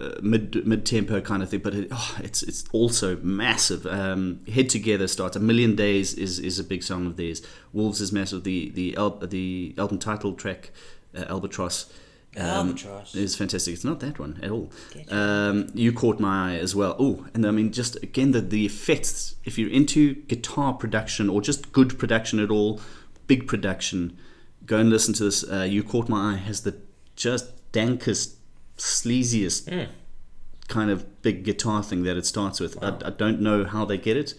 [0.00, 3.86] uh, mid mid tempo kind of thing, but it, oh, it's it's also massive.
[3.86, 7.42] Um, Head Together starts a million days is is a big song of theirs.
[7.72, 8.44] Wolves is massive.
[8.44, 10.70] The the al- the album title track
[11.16, 11.90] uh, Albatross.
[12.36, 13.14] um, Albatross.
[13.14, 13.74] is fantastic.
[13.74, 14.70] It's not that one at all.
[15.10, 16.96] Um, you caught my eye as well.
[16.98, 19.34] Oh, and I mean, just again the the effects.
[19.44, 22.80] If you're into guitar production or just good production at all,
[23.26, 24.16] big production,
[24.64, 25.44] go and listen to this.
[25.50, 26.76] Uh, you caught my eye has the
[27.16, 28.36] just dankest,
[28.80, 29.88] sleaziest Mm.
[30.68, 32.82] kind of big guitar thing that it starts with.
[32.82, 34.34] I, I don't know how they get it,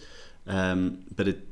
[0.46, 1.46] um, but it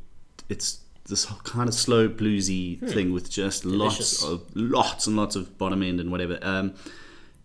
[0.49, 4.23] it's this kind of slow bluesy thing with just Delicious.
[4.23, 6.39] lots of lots and lots of bottom end and whatever.
[6.43, 6.75] Um,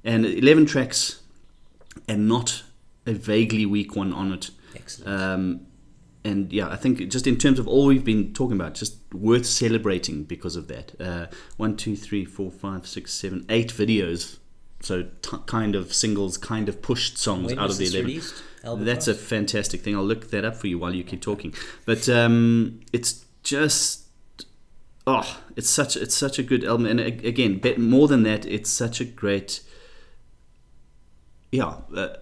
[0.03, 1.21] and eleven tracks,
[2.07, 2.63] and not
[3.05, 4.49] a vaguely weak one on it.
[4.75, 5.21] Excellent.
[5.21, 5.61] Um,
[6.23, 9.45] and yeah, I think just in terms of all we've been talking about, just worth
[9.45, 10.99] celebrating because of that.
[10.99, 11.27] Uh,
[11.57, 14.37] one, two, three, four, five, six, seven, eight videos.
[14.85, 18.05] So t- kind of singles, kind of pushed songs When out of the eleven.
[18.05, 18.43] released?
[18.63, 19.95] That's a fantastic thing.
[19.95, 21.53] I'll look that up for you while you keep talking.
[21.85, 24.05] But um, it's just
[25.07, 29.01] oh, it's such it's such a good album, and again, more than that, it's such
[29.01, 29.61] a great
[31.51, 31.77] yeah.
[31.95, 32.15] Uh,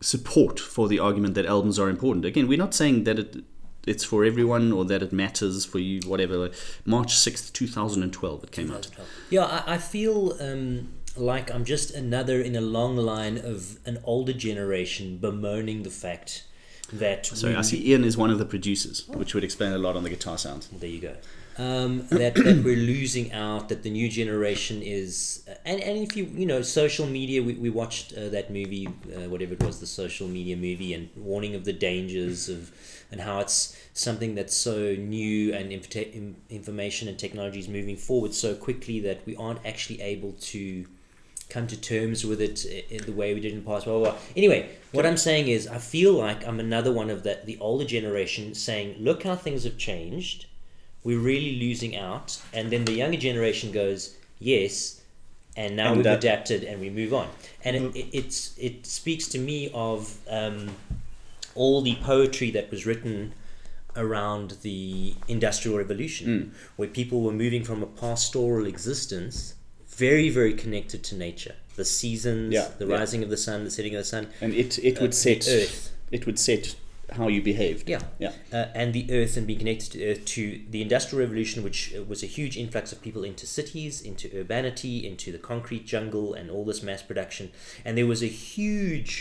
[0.00, 2.24] support for the argument that albums are important.
[2.24, 3.44] Again, we're not saying that it
[3.86, 6.50] it's for everyone or that it matters for you, whatever.
[6.84, 8.88] March 6th, 2012, it came out.
[9.28, 13.98] Yeah, I, I feel um, like I'm just another in a long line of an
[14.04, 16.44] older generation bemoaning the fact
[16.92, 17.26] that.
[17.26, 19.96] Sorry, we- I see Ian is one of the producers, which would explain a lot
[19.96, 20.68] on the guitar sounds.
[20.68, 21.16] There you go.
[21.58, 26.24] Um, that, that we're losing out, that the new generation is, and, and if you,
[26.24, 29.86] you know, social media, we, we watched uh, that movie, uh, whatever it was, the
[29.86, 32.72] social media movie, and warning of the dangers of,
[33.10, 35.94] and how it's something that's so new and inf-
[36.48, 40.86] information and technology is moving forward so quickly that we aren't actually able to
[41.52, 43.84] come to terms with it in the way we did in the past.
[43.84, 44.18] Blah, blah, blah.
[44.34, 47.84] Anyway, what I'm saying is, I feel like I'm another one of that the older
[47.84, 50.46] generation saying, "Look how things have changed.
[51.04, 55.00] We're really losing out." And then the younger generation goes, "Yes."
[55.54, 57.28] And now And we've that- adapted and we move on,
[57.62, 57.96] and it, mm.
[57.96, 60.70] it, it's it speaks to me of um,
[61.54, 63.34] all the poetry that was written
[63.94, 66.50] around the industrial revolution mm.
[66.76, 69.54] where people were moving from a pastoral existence
[70.06, 72.98] very very connected to nature the seasons Yeah, the yeah.
[72.98, 75.22] rising of the sun the setting of the sun And it, it Uh, would the
[75.26, 75.76] set earth.
[76.16, 76.64] it would set
[77.18, 77.84] how you behaved.
[77.94, 78.32] yeah Yeah.
[78.58, 80.42] uh, and the earth and being connected to the earth to
[80.74, 84.94] the industrial revolution which uh, was a huge influx of people into cities into urbanity
[85.10, 87.46] into the concrete jungle and all this mass production
[87.84, 89.12] and there was a huge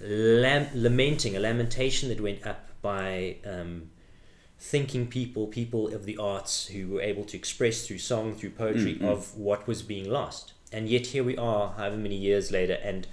[0.00, 3.90] lam- lamenting a lamentation that went up by um,
[4.58, 8.98] thinking people people of the arts who were able to express through song through poetry
[9.02, 13.06] of what was being lost and yet here we are however many years later and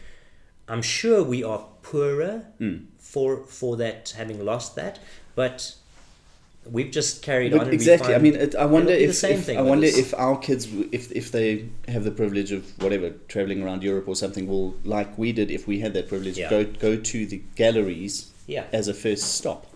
[0.68, 2.46] i'm sure we are poorer
[2.98, 5.00] for for that having lost that
[5.36, 5.76] but
[6.72, 8.10] we've just carried on But and exactly.
[8.10, 10.14] we I mean mean, it, I wonder if, the same if thing, I wonder if
[10.14, 14.48] our kids, if if they have the privilege of whatever traveling around Europe or something,
[14.48, 16.50] will like we did if we had that privilege, Yeah.
[16.50, 19.68] go go to the galleries yeah as a first stop.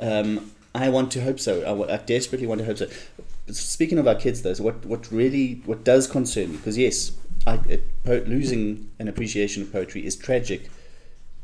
[0.00, 1.62] Um, I want to hope so.
[1.62, 2.88] I, I desperately want to hope so.
[3.52, 6.56] Speaking of our kids, though, so what what really what does concern me?
[6.56, 7.12] Because yes,
[7.46, 10.70] I, it, po- losing an appreciation of poetry is tragic,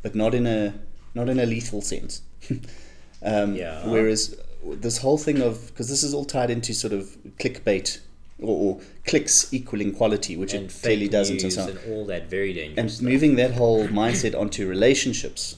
[0.02, 0.74] but not in a
[1.14, 2.22] not in a lethal sense.
[3.22, 3.86] um, Yeah.
[3.86, 8.00] Whereas this whole thing of because this is all tied into sort of clickbait
[8.40, 11.42] or, or clicks equaling quality, which and it clearly doesn't.
[11.42, 13.04] and so on and all that very dangerous and stuff.
[13.04, 15.56] moving that whole mindset onto relationships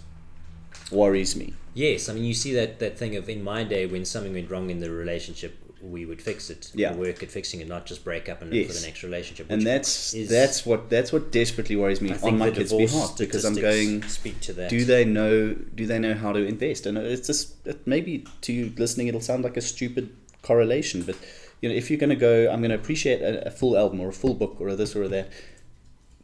[0.90, 1.54] worries me.
[1.74, 4.50] Yes, I mean you see that that thing of in my day when something went
[4.50, 6.70] wrong in the relationship, we would fix it.
[6.74, 6.94] Yeah.
[6.94, 9.46] work at fixing it, not just break up and look for the next relationship.
[9.50, 13.16] And that's that's what that's what desperately worries me I on think my kids' behalf
[13.18, 14.02] because I'm going.
[14.04, 14.70] speak to that.
[14.70, 15.54] Do they know?
[15.54, 16.86] Do they know how to invest?
[16.86, 21.16] And it's just it, maybe to you listening, it'll sound like a stupid correlation, but
[21.60, 24.00] you know, if you're going to go, I'm going to appreciate a, a full album
[24.00, 25.30] or a full book or a this or a that.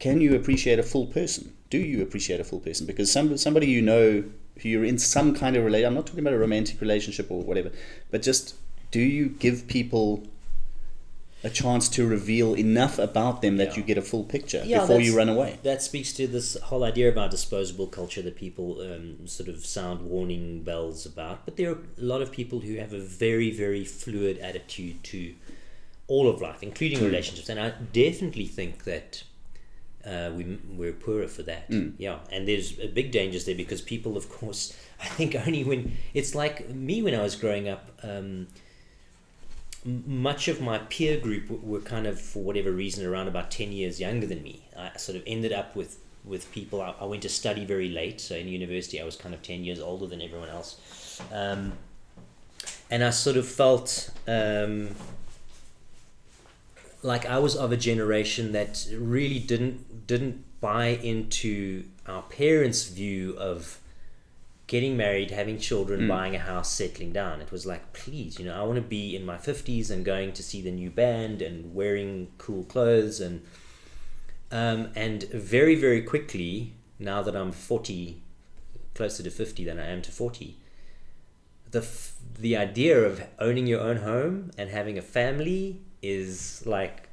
[0.00, 1.56] Can you appreciate a full person?
[1.70, 2.86] Do you appreciate a full person?
[2.86, 4.24] Because some somebody you know
[4.60, 5.86] who you're in some kind of relation.
[5.88, 7.70] I'm not talking about a romantic relationship or whatever,
[8.10, 8.54] but just
[8.90, 10.26] do you give people
[11.44, 13.76] a chance to reveal enough about them that Yeah.
[13.76, 15.58] you get a full picture Yeah, before you run away?
[15.62, 20.02] That speaks to this whole idea about disposable culture that people um, sort of sound
[20.02, 21.44] warning bells about.
[21.44, 25.34] But there are a lot of people who have a very, very fluid attitude to
[26.08, 27.48] all of life, including relationships.
[27.48, 29.22] And I definitely think that
[30.08, 31.66] uh, we, we're poorer for that.
[31.98, 32.18] Yeah.
[32.32, 36.34] And there's a big dangers there because people, of course, I think only when it's
[36.34, 37.90] like me when I was growing up.
[38.02, 38.48] Um,
[39.84, 44.00] much of my peer group were kind of for whatever reason around about 10 years
[44.00, 47.28] younger than me i sort of ended up with with people i, I went to
[47.28, 50.48] study very late so in university i was kind of 10 years older than everyone
[50.48, 51.72] else um,
[52.90, 54.96] and i sort of felt um,
[57.02, 63.36] like i was of a generation that really didn't didn't buy into our parents view
[63.38, 63.80] of
[64.68, 67.40] getting married, having children, buying a house, settling down.
[67.40, 70.32] It was like, please, you know, I want to be in my 50s and going
[70.34, 73.18] to see the new band and wearing cool clothes.
[73.18, 73.42] And,
[74.52, 78.20] um, and very, very quickly, now that I'm 40,
[78.94, 80.58] closer to 50 than I am to 40,
[81.70, 87.08] the, f- the idea of owning your own home and having a family is like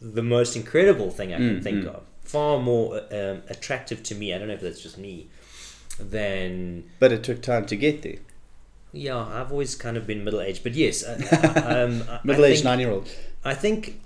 [0.00, 2.02] the most incredible thing I can think of.
[2.22, 4.32] Far more um, attractive to me.
[4.32, 5.28] I don't know if that's just me
[5.98, 8.16] than But it took time to get there.
[8.92, 11.14] yeah, I've always kind of been middle aged, but yes, uh,
[11.88, 13.08] um, I- I Middle-aged nine-year-old.
[13.44, 14.00] I think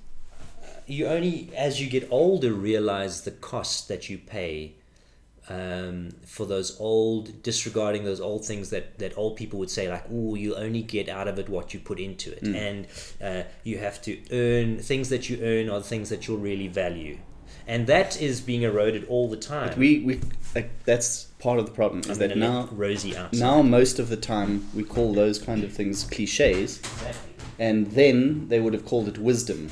[0.87, 4.73] you only, as you get older, realize the cost that you pay
[5.49, 10.05] um, for those old, disregarding those old things that, that old people would say, like,
[10.11, 12.43] oh, you only get out of it what you put into it.
[12.43, 12.87] And
[13.23, 17.19] uh, you have to earn, things that you earn are things that you'll really value.
[17.67, 19.79] and that is being eroded all the time.
[19.79, 20.21] We we
[20.55, 22.69] like, that's part of the problem is I'm that now
[23.17, 23.33] out.
[23.33, 27.33] now most of the time we call those kind of things cliches, Exactly.
[27.59, 29.71] and then they would have called it wisdom.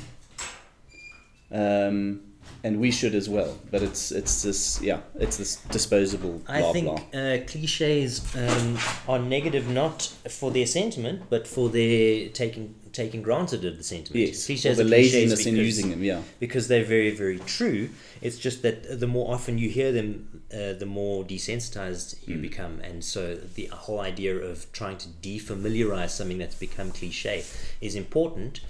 [1.51, 2.21] Um,
[2.65, 6.61] and we should as well, but it's it's this yeah it's this disposable blah I
[6.73, 7.19] think blah.
[7.21, 13.65] uh, cliches um, are negative not for their sentiment, but for their taking taking granted
[13.65, 14.27] of the sentiment.
[14.27, 16.03] Yes, cliches or the laziness in because- using them.
[16.03, 17.89] Yeah, because they're very very true.
[18.21, 22.79] It's just that the more often you hear them, uh, the more desensitized you become,
[22.79, 27.43] and so the whole idea of trying to defamiliarize something that's become cliche
[27.81, 28.61] is important,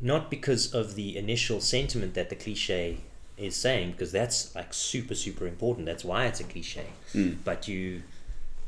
[0.00, 3.00] not because of the initial sentiment that the cliche
[3.36, 5.86] is saying, because that's like super super important.
[5.86, 7.32] That's why it's a cliche, Hmm.
[7.44, 8.02] but you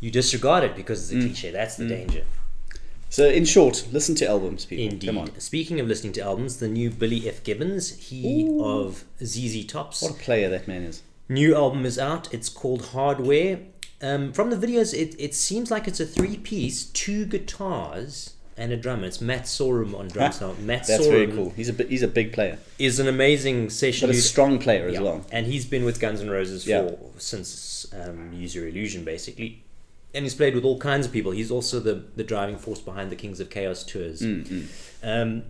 [0.01, 1.51] you disregard it because it's a cliche.
[1.51, 1.91] That's the Hmm.
[1.91, 2.25] danger.
[3.09, 4.85] So in short, listen to albums, people.
[4.93, 5.07] Indeed.
[5.07, 7.43] Come on, Speaking of listening to albums, the new Billy F.
[7.45, 11.03] Gibbons, he of ZZ Tops, what a player that man is.
[11.29, 12.33] new album is out.
[12.35, 13.61] It's called Hardware.
[14.03, 18.73] Um, from the videos, it, it seems like it's a three piece, two guitars and
[18.73, 19.07] a drummer.
[19.07, 20.55] It's Matt Sorum on drums now.
[20.61, 20.87] Matt Sorum.
[20.87, 21.51] That's Sorum very cool.
[21.51, 24.95] He's a he's a big player, is an amazing session but a strong player as
[24.95, 25.27] Yeah, well.
[25.31, 26.91] And he's been with Guns N' Roses for Yeah.
[27.19, 29.63] since um, Use Your Illusion, basically.
[30.15, 31.33] And he's played with all kinds of people.
[31.33, 34.23] He's also the, the driving force behind the Kings of Chaos tours.
[34.23, 34.67] Mm,
[35.03, 35.43] Um,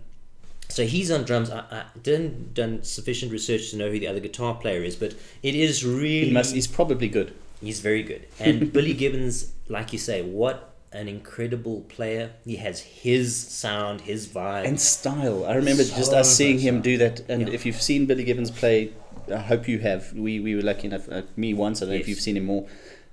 [0.67, 1.49] so he's on drums.
[1.49, 5.13] I, I didn't done sufficient research to know who the other guitar player is, but
[5.41, 6.53] it is really He must.
[6.53, 7.33] He's probably good.
[7.61, 8.27] he's very good.
[8.39, 12.31] And Billy Gibbons, like you say, what an incredible player.
[12.45, 14.65] He has his sound, his vibe.
[14.65, 15.45] and style.
[15.45, 17.21] I remember So just us seeing him do that.
[17.29, 17.53] And Yeah.
[17.53, 18.91] if you've seen Billy Gibbons play,
[19.31, 20.13] I hope you have.
[20.13, 21.09] We we were lucky enough.
[21.11, 21.81] Uh, me once.
[21.81, 22.65] I don't know if you've seen him more.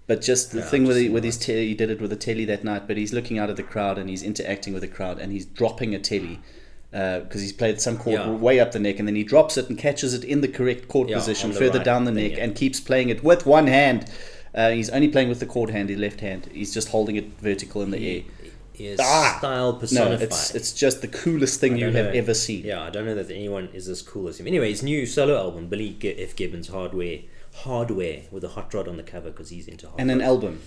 [0.07, 2.17] But just the No, thing with the, with his telly, he did it with a
[2.17, 2.87] telly that night.
[2.87, 5.47] But he's looking out at the crowd and he's interacting with the crowd and he's
[5.47, 6.41] dropping a telly
[6.93, 8.31] because he's played some chord Yeah.
[8.31, 10.87] way up the neck and then he drops it and catches it in the correct
[10.87, 12.45] chord Yeah, position further right down the thing, neck yeah.
[12.45, 14.05] and keeps playing it with one hand.
[14.55, 16.49] Uh, he's only playing with the chord hand, his left hand.
[16.53, 18.23] He's just holding it vertical in the air.
[18.73, 19.37] He is Ah!
[19.39, 20.23] style No, personified.
[20.23, 22.19] it's it's just the coolest thing you don't have know.
[22.19, 22.65] ever seen.
[22.65, 24.47] Yeah, I don't know that anyone is as cool as him.
[24.49, 26.35] Anyway, his new solo album, Billy G- F.
[26.35, 27.21] Gibbons Hardware,
[27.55, 30.03] Hardware, with a hot rod on the cover because he's into hardware.
[30.03, 30.61] And an album.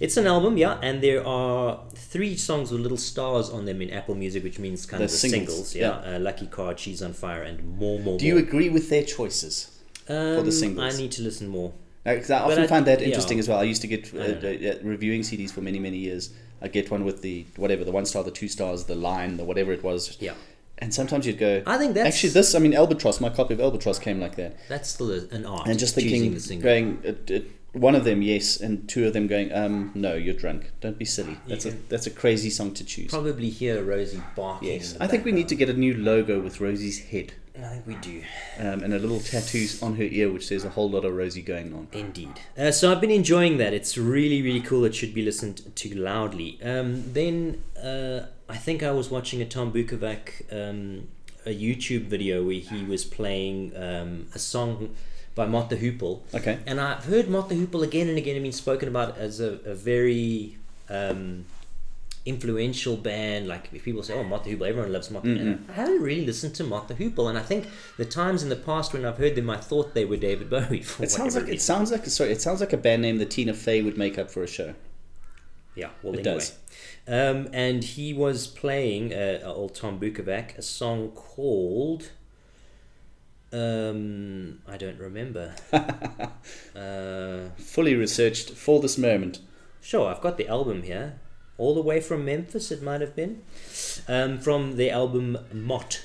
[0.00, 3.90] It's an album, yeah, and there are three songs with little stars on them in
[3.90, 5.74] Apple Music, which means kind The of the singles, singles.
[5.76, 8.16] yeah, Uh, Lucky Card, She's on Fire, and more, more.
[8.18, 9.68] Do you agree with their choices?
[10.08, 10.94] um, the singles?
[10.94, 11.72] I need to listen more.
[12.04, 13.06] Because I often I- find that yeah.
[13.08, 13.58] interesting as well.
[13.58, 14.70] I used to get uh, I don't know.
[14.70, 16.30] uh, reviewing CDs for many, many years.
[16.62, 19.44] I get one with the whatever, the one star, the two stars, the line, the
[19.44, 20.16] whatever it was.
[20.20, 20.34] Yeah,
[20.78, 23.60] And sometimes you'd go, I think that's actually, this, I mean, Albatross, my copy of
[23.60, 24.56] Albatross came like that.
[24.68, 25.66] that's still an art.
[25.66, 27.40] And just thinking, going, uh, uh,
[27.72, 30.70] one of them, yes, and two of them going, um, no, you're drunk.
[30.80, 31.38] Don't be silly.
[31.46, 33.10] That's a that's a crazy song to choose.
[33.10, 34.68] probably hear Rosie barking.
[34.68, 37.32] Yes, I think we need to get a new logo with Rosie's head
[37.64, 38.22] I think we do.
[38.58, 41.42] um, and a little tattoo on her ear which says a whole lot of Rosie
[41.42, 41.88] going on.
[41.92, 42.40] Indeed.
[42.58, 43.72] Uh, so I've been enjoying that.
[43.72, 44.84] It's really, really cool.
[44.84, 46.58] It should be listened to loudly.
[46.62, 51.08] Um, then uh, I think I was watching a Tom Bukovac um,
[51.46, 54.94] a YouTube video where he was playing um, a song
[55.34, 56.20] by Mott the Hoople.
[56.34, 56.58] Okay.
[56.66, 59.74] And I've heard Mott the Hoople again and again been spoken about as a, a
[59.74, 60.58] very
[60.88, 61.46] um,
[62.26, 63.48] influential band.
[63.48, 66.54] Like if people say, "Oh, the Hoople," everyone loves the and I haven't really listened
[66.56, 67.66] to the Hoople, and I think
[67.96, 70.82] the times in the past when I've heard them, I thought they were David Bowie.
[70.82, 72.32] For It sounds like it sounds like sorry.
[72.32, 74.74] It sounds like a band name that Tina Fey would make up for a show.
[75.74, 76.34] Yeah, well, It anyway.
[76.38, 76.58] does.
[77.08, 82.10] Um, and he was playing uh, old Tom Bukovac a song called.
[83.52, 85.54] Um, I don't remember.
[86.76, 89.40] uh, Fully researched for this moment.
[89.80, 91.18] sure, I've got the album here.
[91.60, 93.42] All the way from Memphis, it might have been.
[94.08, 96.02] Um, from the album Mott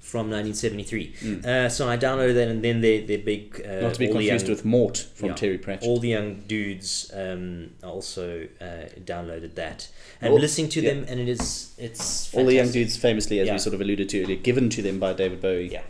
[0.00, 1.40] from 1973.
[1.44, 3.64] Uh, so I downloaded that, and then their, their big.
[3.66, 3.80] Uh.
[3.80, 5.88] Not to be confused young- with Mort from yeah, Terry Pratchett.
[5.88, 8.64] All the young dudes um, also uh,
[9.02, 9.88] downloaded that
[10.20, 10.90] and All- listening to yeah.
[10.94, 13.54] them, and it is it's All the young dudes, famously, as Yeah.
[13.54, 15.70] we sort of alluded to earlier, given to them by David Bowie.
[15.72, 15.82] Yeah,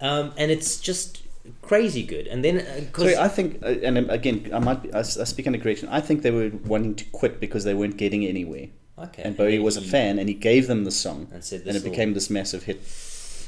[0.00, 1.19] um, and it's just
[1.62, 2.26] crazy good.
[2.26, 5.02] And then because Sorry, I think, uh, and um, again, I might be, I, I
[5.02, 5.88] speak under correction.
[5.88, 8.68] I think they were wanting to quit because they weren't getting anywhere.
[8.98, 11.62] okay, And Bowie then was a fan, and he gave them the song, and said
[11.66, 12.80] and it will- became this massive hit.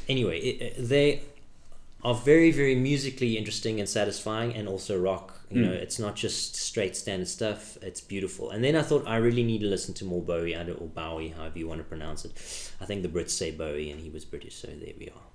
[0.08, 0.38] anyway.
[0.40, 1.22] It, it- they
[2.04, 5.38] are very very musically interesting and satisfying, and also rock.
[5.50, 5.66] You Hmm.
[5.66, 7.76] know, it's not just straight standard stuff.
[7.82, 8.50] It's beautiful.
[8.50, 10.88] And then I thought I really need to listen to more Bowie, I don't- or
[10.88, 12.32] Bowie, however you want to pronounce it.
[12.80, 15.26] I think the Brits say Bowie, and he was British, so there we are.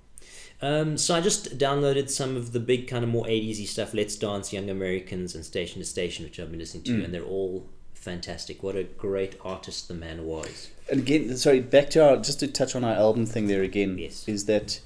[0.60, 4.16] Um, so I just downloaded some of the big kind of more 80s stuff, Let's
[4.16, 7.04] Dance, Young Americans, and Station to Station, which I've been listening to, Mm.
[7.04, 8.62] and they're all fantastic.
[8.62, 10.68] What a great artist the man was.
[10.90, 13.98] And again, sorry, back to our just to touch on our album thing there again.
[13.98, 14.24] Yes.
[14.26, 14.80] Is that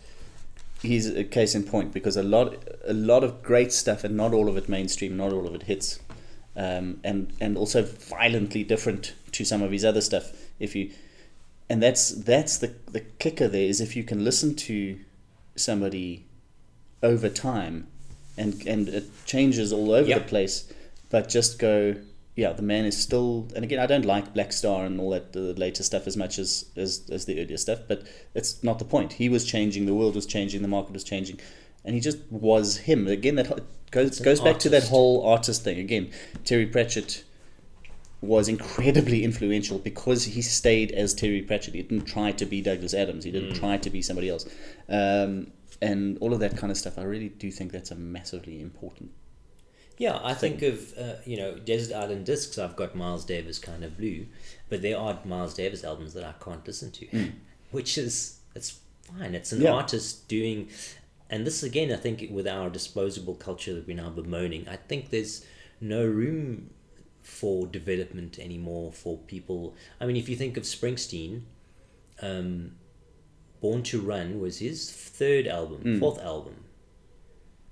[0.82, 2.56] he's a case in point because a lot
[2.86, 5.62] a lot of great stuff and not all of it mainstream, not all of it
[5.64, 6.00] hits,
[6.56, 10.32] um, and and also violently different to some of his other stuff.
[10.58, 10.90] If you
[11.70, 14.98] and that's that's the the kicker there is if you can listen to
[15.57, 16.26] somebody
[17.03, 17.86] over time
[18.36, 20.22] and and it changes all over Yep.
[20.22, 20.72] the place
[21.11, 21.94] but just go
[22.36, 25.32] yeah the man is still and again i don't like black star and all that
[25.34, 28.84] the later stuff as much as as, as the earlier stuff but it's not the
[28.86, 29.12] point.
[29.14, 31.38] He was changing the world was changing the market was changing
[31.84, 33.07] and he just was him.
[33.07, 35.78] Again that goes goes back to that whole artist thing.
[35.78, 36.11] Again
[36.44, 37.24] terry pratchett
[38.22, 41.74] was incredibly influential because he stayed as Terry Pratchett.
[41.74, 43.24] He didn't try to be Douglas Adams.
[43.24, 44.46] He didn't try to be somebody else.
[44.88, 45.48] Um,
[45.82, 49.10] and all of that kind of stuff, I really do think that's a massively important.
[49.98, 52.58] Yeah, I think of uh, you know Desert Island Discs.
[52.58, 54.26] I've got Miles Davis kind of blue,
[54.68, 57.32] but there are Miles Davis albums that I can't listen to,
[57.72, 59.34] which is it's fine.
[59.34, 59.60] It's an.
[59.60, 59.72] Yeah.
[59.72, 60.68] artist doing,
[61.28, 65.10] and this again, I think with our disposable culture that we're now bemoaning, I think
[65.10, 65.44] there's
[65.80, 66.70] no room
[67.22, 69.74] for development anymore for people.
[70.00, 71.42] I mean, if you think of Springsteen,
[72.20, 72.72] um,
[73.60, 75.98] Born to Run was his third album, Hmm.
[76.00, 76.64] fourth album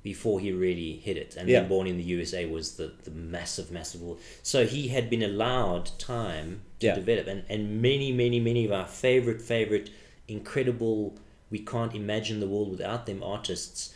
[0.03, 1.36] before he really hit it.
[1.36, 1.61] And Yeah.
[1.61, 4.01] then Born in the USA was the, the massive, massive.
[4.42, 6.94] So he had been allowed time to Yeah.
[6.94, 7.26] develop.
[7.26, 9.90] And, and many, many, many of our favorite, favorite,
[10.26, 11.18] incredible,
[11.51, 13.94] we can't imagine the world without them artists.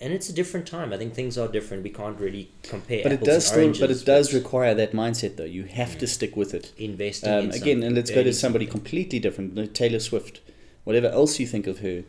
[0.00, 0.92] And it's a different time.
[0.92, 1.82] I think things are different.
[1.82, 3.02] We can't really compare.
[3.02, 5.44] But it does still, but it does require that mindset though.
[5.44, 6.72] You have to stick with it.
[6.78, 8.80] investing Um, in again, and let's go to somebody something.
[8.80, 9.74] completely different.
[9.74, 10.40] Taylor Swift,
[10.84, 12.04] whatever else you think of her,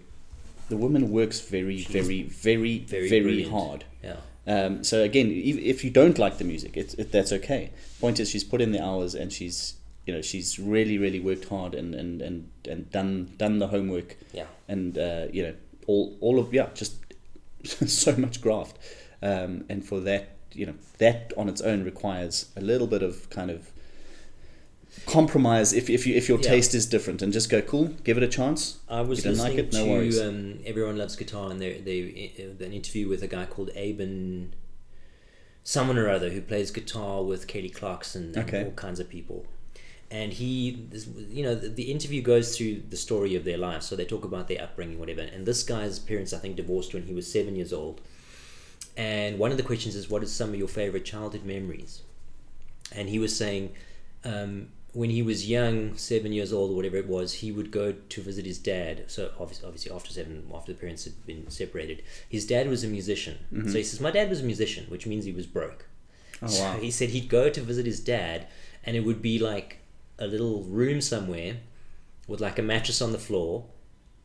[0.70, 3.52] the woman works very, very, very, very very, brilliant.
[3.52, 3.86] hard.
[4.04, 4.18] Yeah.
[4.46, 7.72] Um, so again, if, if you don't like the music, it's it, that's okay.
[8.00, 9.74] Point is, she's put in the hours and she's
[10.06, 14.16] you know she's really really worked hard and and, and, and done done the homework
[14.34, 14.46] Yeah.
[14.68, 15.54] and uh, you know
[15.88, 16.94] all all of yeah just
[17.88, 18.78] so much graft
[19.22, 23.30] um, and for that you know that on its own requires a little bit of
[23.30, 23.72] kind of
[25.06, 26.50] compromise if, if you if your Yeah.
[26.50, 29.38] taste is different and just go cool give it a chance I was you don't
[29.38, 30.18] like listening it, no worries.
[30.20, 33.70] to um, Everyone Loves Guitar and they they uh, an interview with a guy called
[33.76, 34.54] Aben,
[35.64, 38.64] someone or other who plays guitar with Kelly Clarkson and Okay.
[38.66, 39.46] all kinds of people.
[40.12, 40.88] And he,
[41.30, 44.48] you know, the, interview goes through the story of their life So they talk about
[44.48, 45.22] their upbringing, whatever.
[45.22, 48.02] And this guy's parents, I think, divorced when he was seven years old.
[48.98, 52.02] And one of the questions is, "What are some of your favorite childhood memories?"
[52.92, 53.74] And he was saying,
[54.26, 57.92] um, when he was young, seven years old or whatever it was, he would go
[57.92, 59.04] to visit his dad.
[59.08, 62.88] So obviously, obviously after seven, after the parents had been separated, his dad was a
[62.88, 63.38] musician.
[63.68, 65.86] So he says, my dad was a musician, which means he was broke.
[66.42, 66.78] Oh, so wow.
[66.80, 68.48] he said he'd go to visit his dad,
[68.84, 69.79] and it would be like
[70.20, 71.58] a little room somewhere
[72.28, 73.66] with like a mattress on the floor,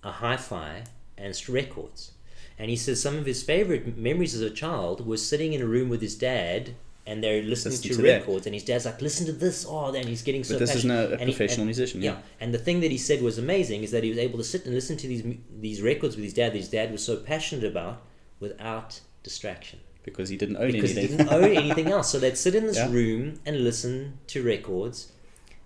[0.03, 0.84] a hi-fi,
[1.16, 2.12] and records.
[2.59, 5.66] And he says some of his favorite memories as a child was sitting in a
[5.66, 6.74] room with his dad,
[7.07, 8.09] and they're listening Listen to, to that.
[8.20, 10.55] records, and his dad's like, "Listen to this!" Oh, then he's getting so.
[10.55, 10.95] But this is passionate.
[11.11, 12.18] no- a And he- professional and- musician, yeah.
[12.40, 14.64] And the thing that he said was amazing is that he was able to sit
[14.66, 15.22] and listen to these
[15.61, 16.53] these records with his dad.
[16.53, 18.03] That his dad was so passionate about
[18.40, 22.11] without distraction because he didn't own because anything he didn't own anything else.
[22.11, 22.90] So they'd sit in this Yeah.
[22.90, 25.12] room and listen to records.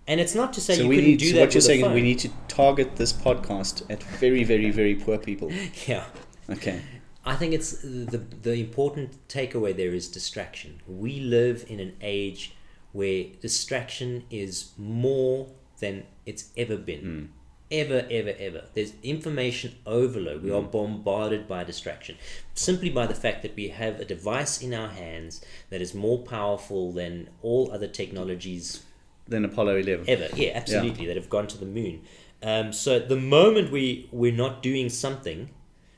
[0.08, 1.60] And it's not to say so you we couldn't need do so that what you're
[1.60, 1.94] saying is phone.
[1.94, 5.52] we need to target this podcast at very very very poor people
[5.86, 6.04] Yeah.
[6.48, 6.80] okay
[7.28, 10.80] I think it's the the important takeaway there is distraction.
[10.86, 12.54] We live in an age
[12.92, 15.48] where distraction is more
[15.78, 17.00] than it's ever been.
[17.00, 17.24] Hmm.
[17.70, 18.64] Ever, ever, ever.
[18.72, 20.42] There's information overload.
[20.42, 20.70] We are hmm.
[20.70, 22.16] bombarded by distraction.
[22.54, 26.20] Simply by the fact that we have a device in our hands that is more
[26.20, 28.84] powerful than all other technologies
[29.28, 30.28] then apollo 11 ever.
[30.34, 31.06] Yeah, absolutely.
[31.06, 32.02] That have gone to the moon.
[32.42, 35.50] Um, so the moment we we're not doing something,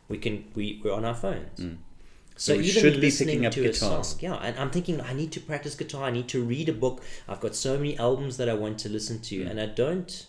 [0.09, 1.59] we can we we're on our phones.
[1.59, 4.35] So So we even should be picking up to a song, yeah.
[4.37, 6.05] And I'm thinking I need to practice guitar.
[6.05, 7.03] I need to read a book.
[7.29, 9.51] I've got so many albums that I want to listen to, Mm.
[9.51, 10.27] and I don't.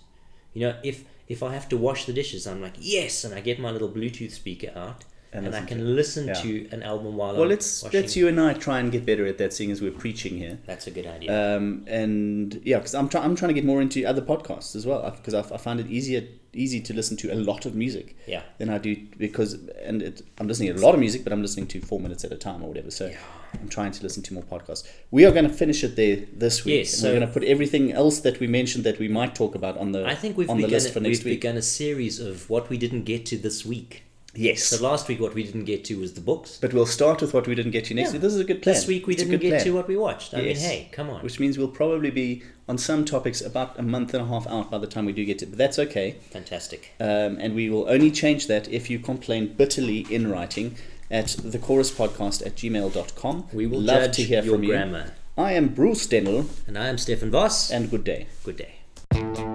[0.53, 3.39] You know, if if I have to wash the dishes, I'm like yes, and I
[3.39, 6.34] get my little Bluetooth speaker out, And and, I can to listen Yeah.
[6.34, 8.01] to an album while well I'm let's washing.
[8.01, 10.59] let's you and i try and get better at that seeing as we're preaching here
[10.65, 11.29] That's a good idea.
[11.57, 14.86] um, and yeah because I'm, try- I'm trying to get more into other podcasts as
[14.86, 18.17] well because I, I find it easier easy to listen to a lot of music
[18.27, 18.41] yeah.
[18.57, 21.41] than I do because and it, I'm listening to a lot of music, but I'm
[21.41, 22.91] listening to four minutes at a time or whatever.
[22.91, 23.09] So
[23.53, 24.86] I'm trying to listen to more podcasts.
[25.11, 26.75] We are going to finish it there this week.
[26.79, 29.55] Yes, so- we're going to put everything else that we mentioned that we might talk
[29.55, 31.41] about on the I think we've on the list for next we've week.
[31.41, 34.03] begun a series of what we didn't get to this week.
[34.34, 34.63] Yes.
[34.63, 36.57] So last week, what we didn't get to was the books.
[36.61, 38.13] But we'll start with what we didn't get to next Yeah.
[38.13, 38.21] week.
[38.21, 38.75] This is a good plan.
[38.75, 39.63] This week, we It's didn't get plan.
[39.65, 40.34] to what we watched.
[40.34, 40.61] I Yes.
[40.61, 41.21] mean, hey, come on.
[41.21, 44.71] Which means we'll probably be on some topics about a month and a half out
[44.71, 45.45] by the time we do get to.
[45.45, 45.49] It.
[45.49, 46.15] But that's okay.
[46.32, 46.91] Fantastic.
[46.99, 50.75] Um, and we will only change that if you complain bitterly in writing
[51.09, 53.47] at the chorus podcast at gmail.com.
[53.51, 55.03] We will love judge to hear your from grammar.
[55.38, 55.43] you.
[55.43, 57.69] I am Bruce Dennill, And I am Stefan Voss.
[57.69, 58.27] and good day.
[58.45, 59.50] good day.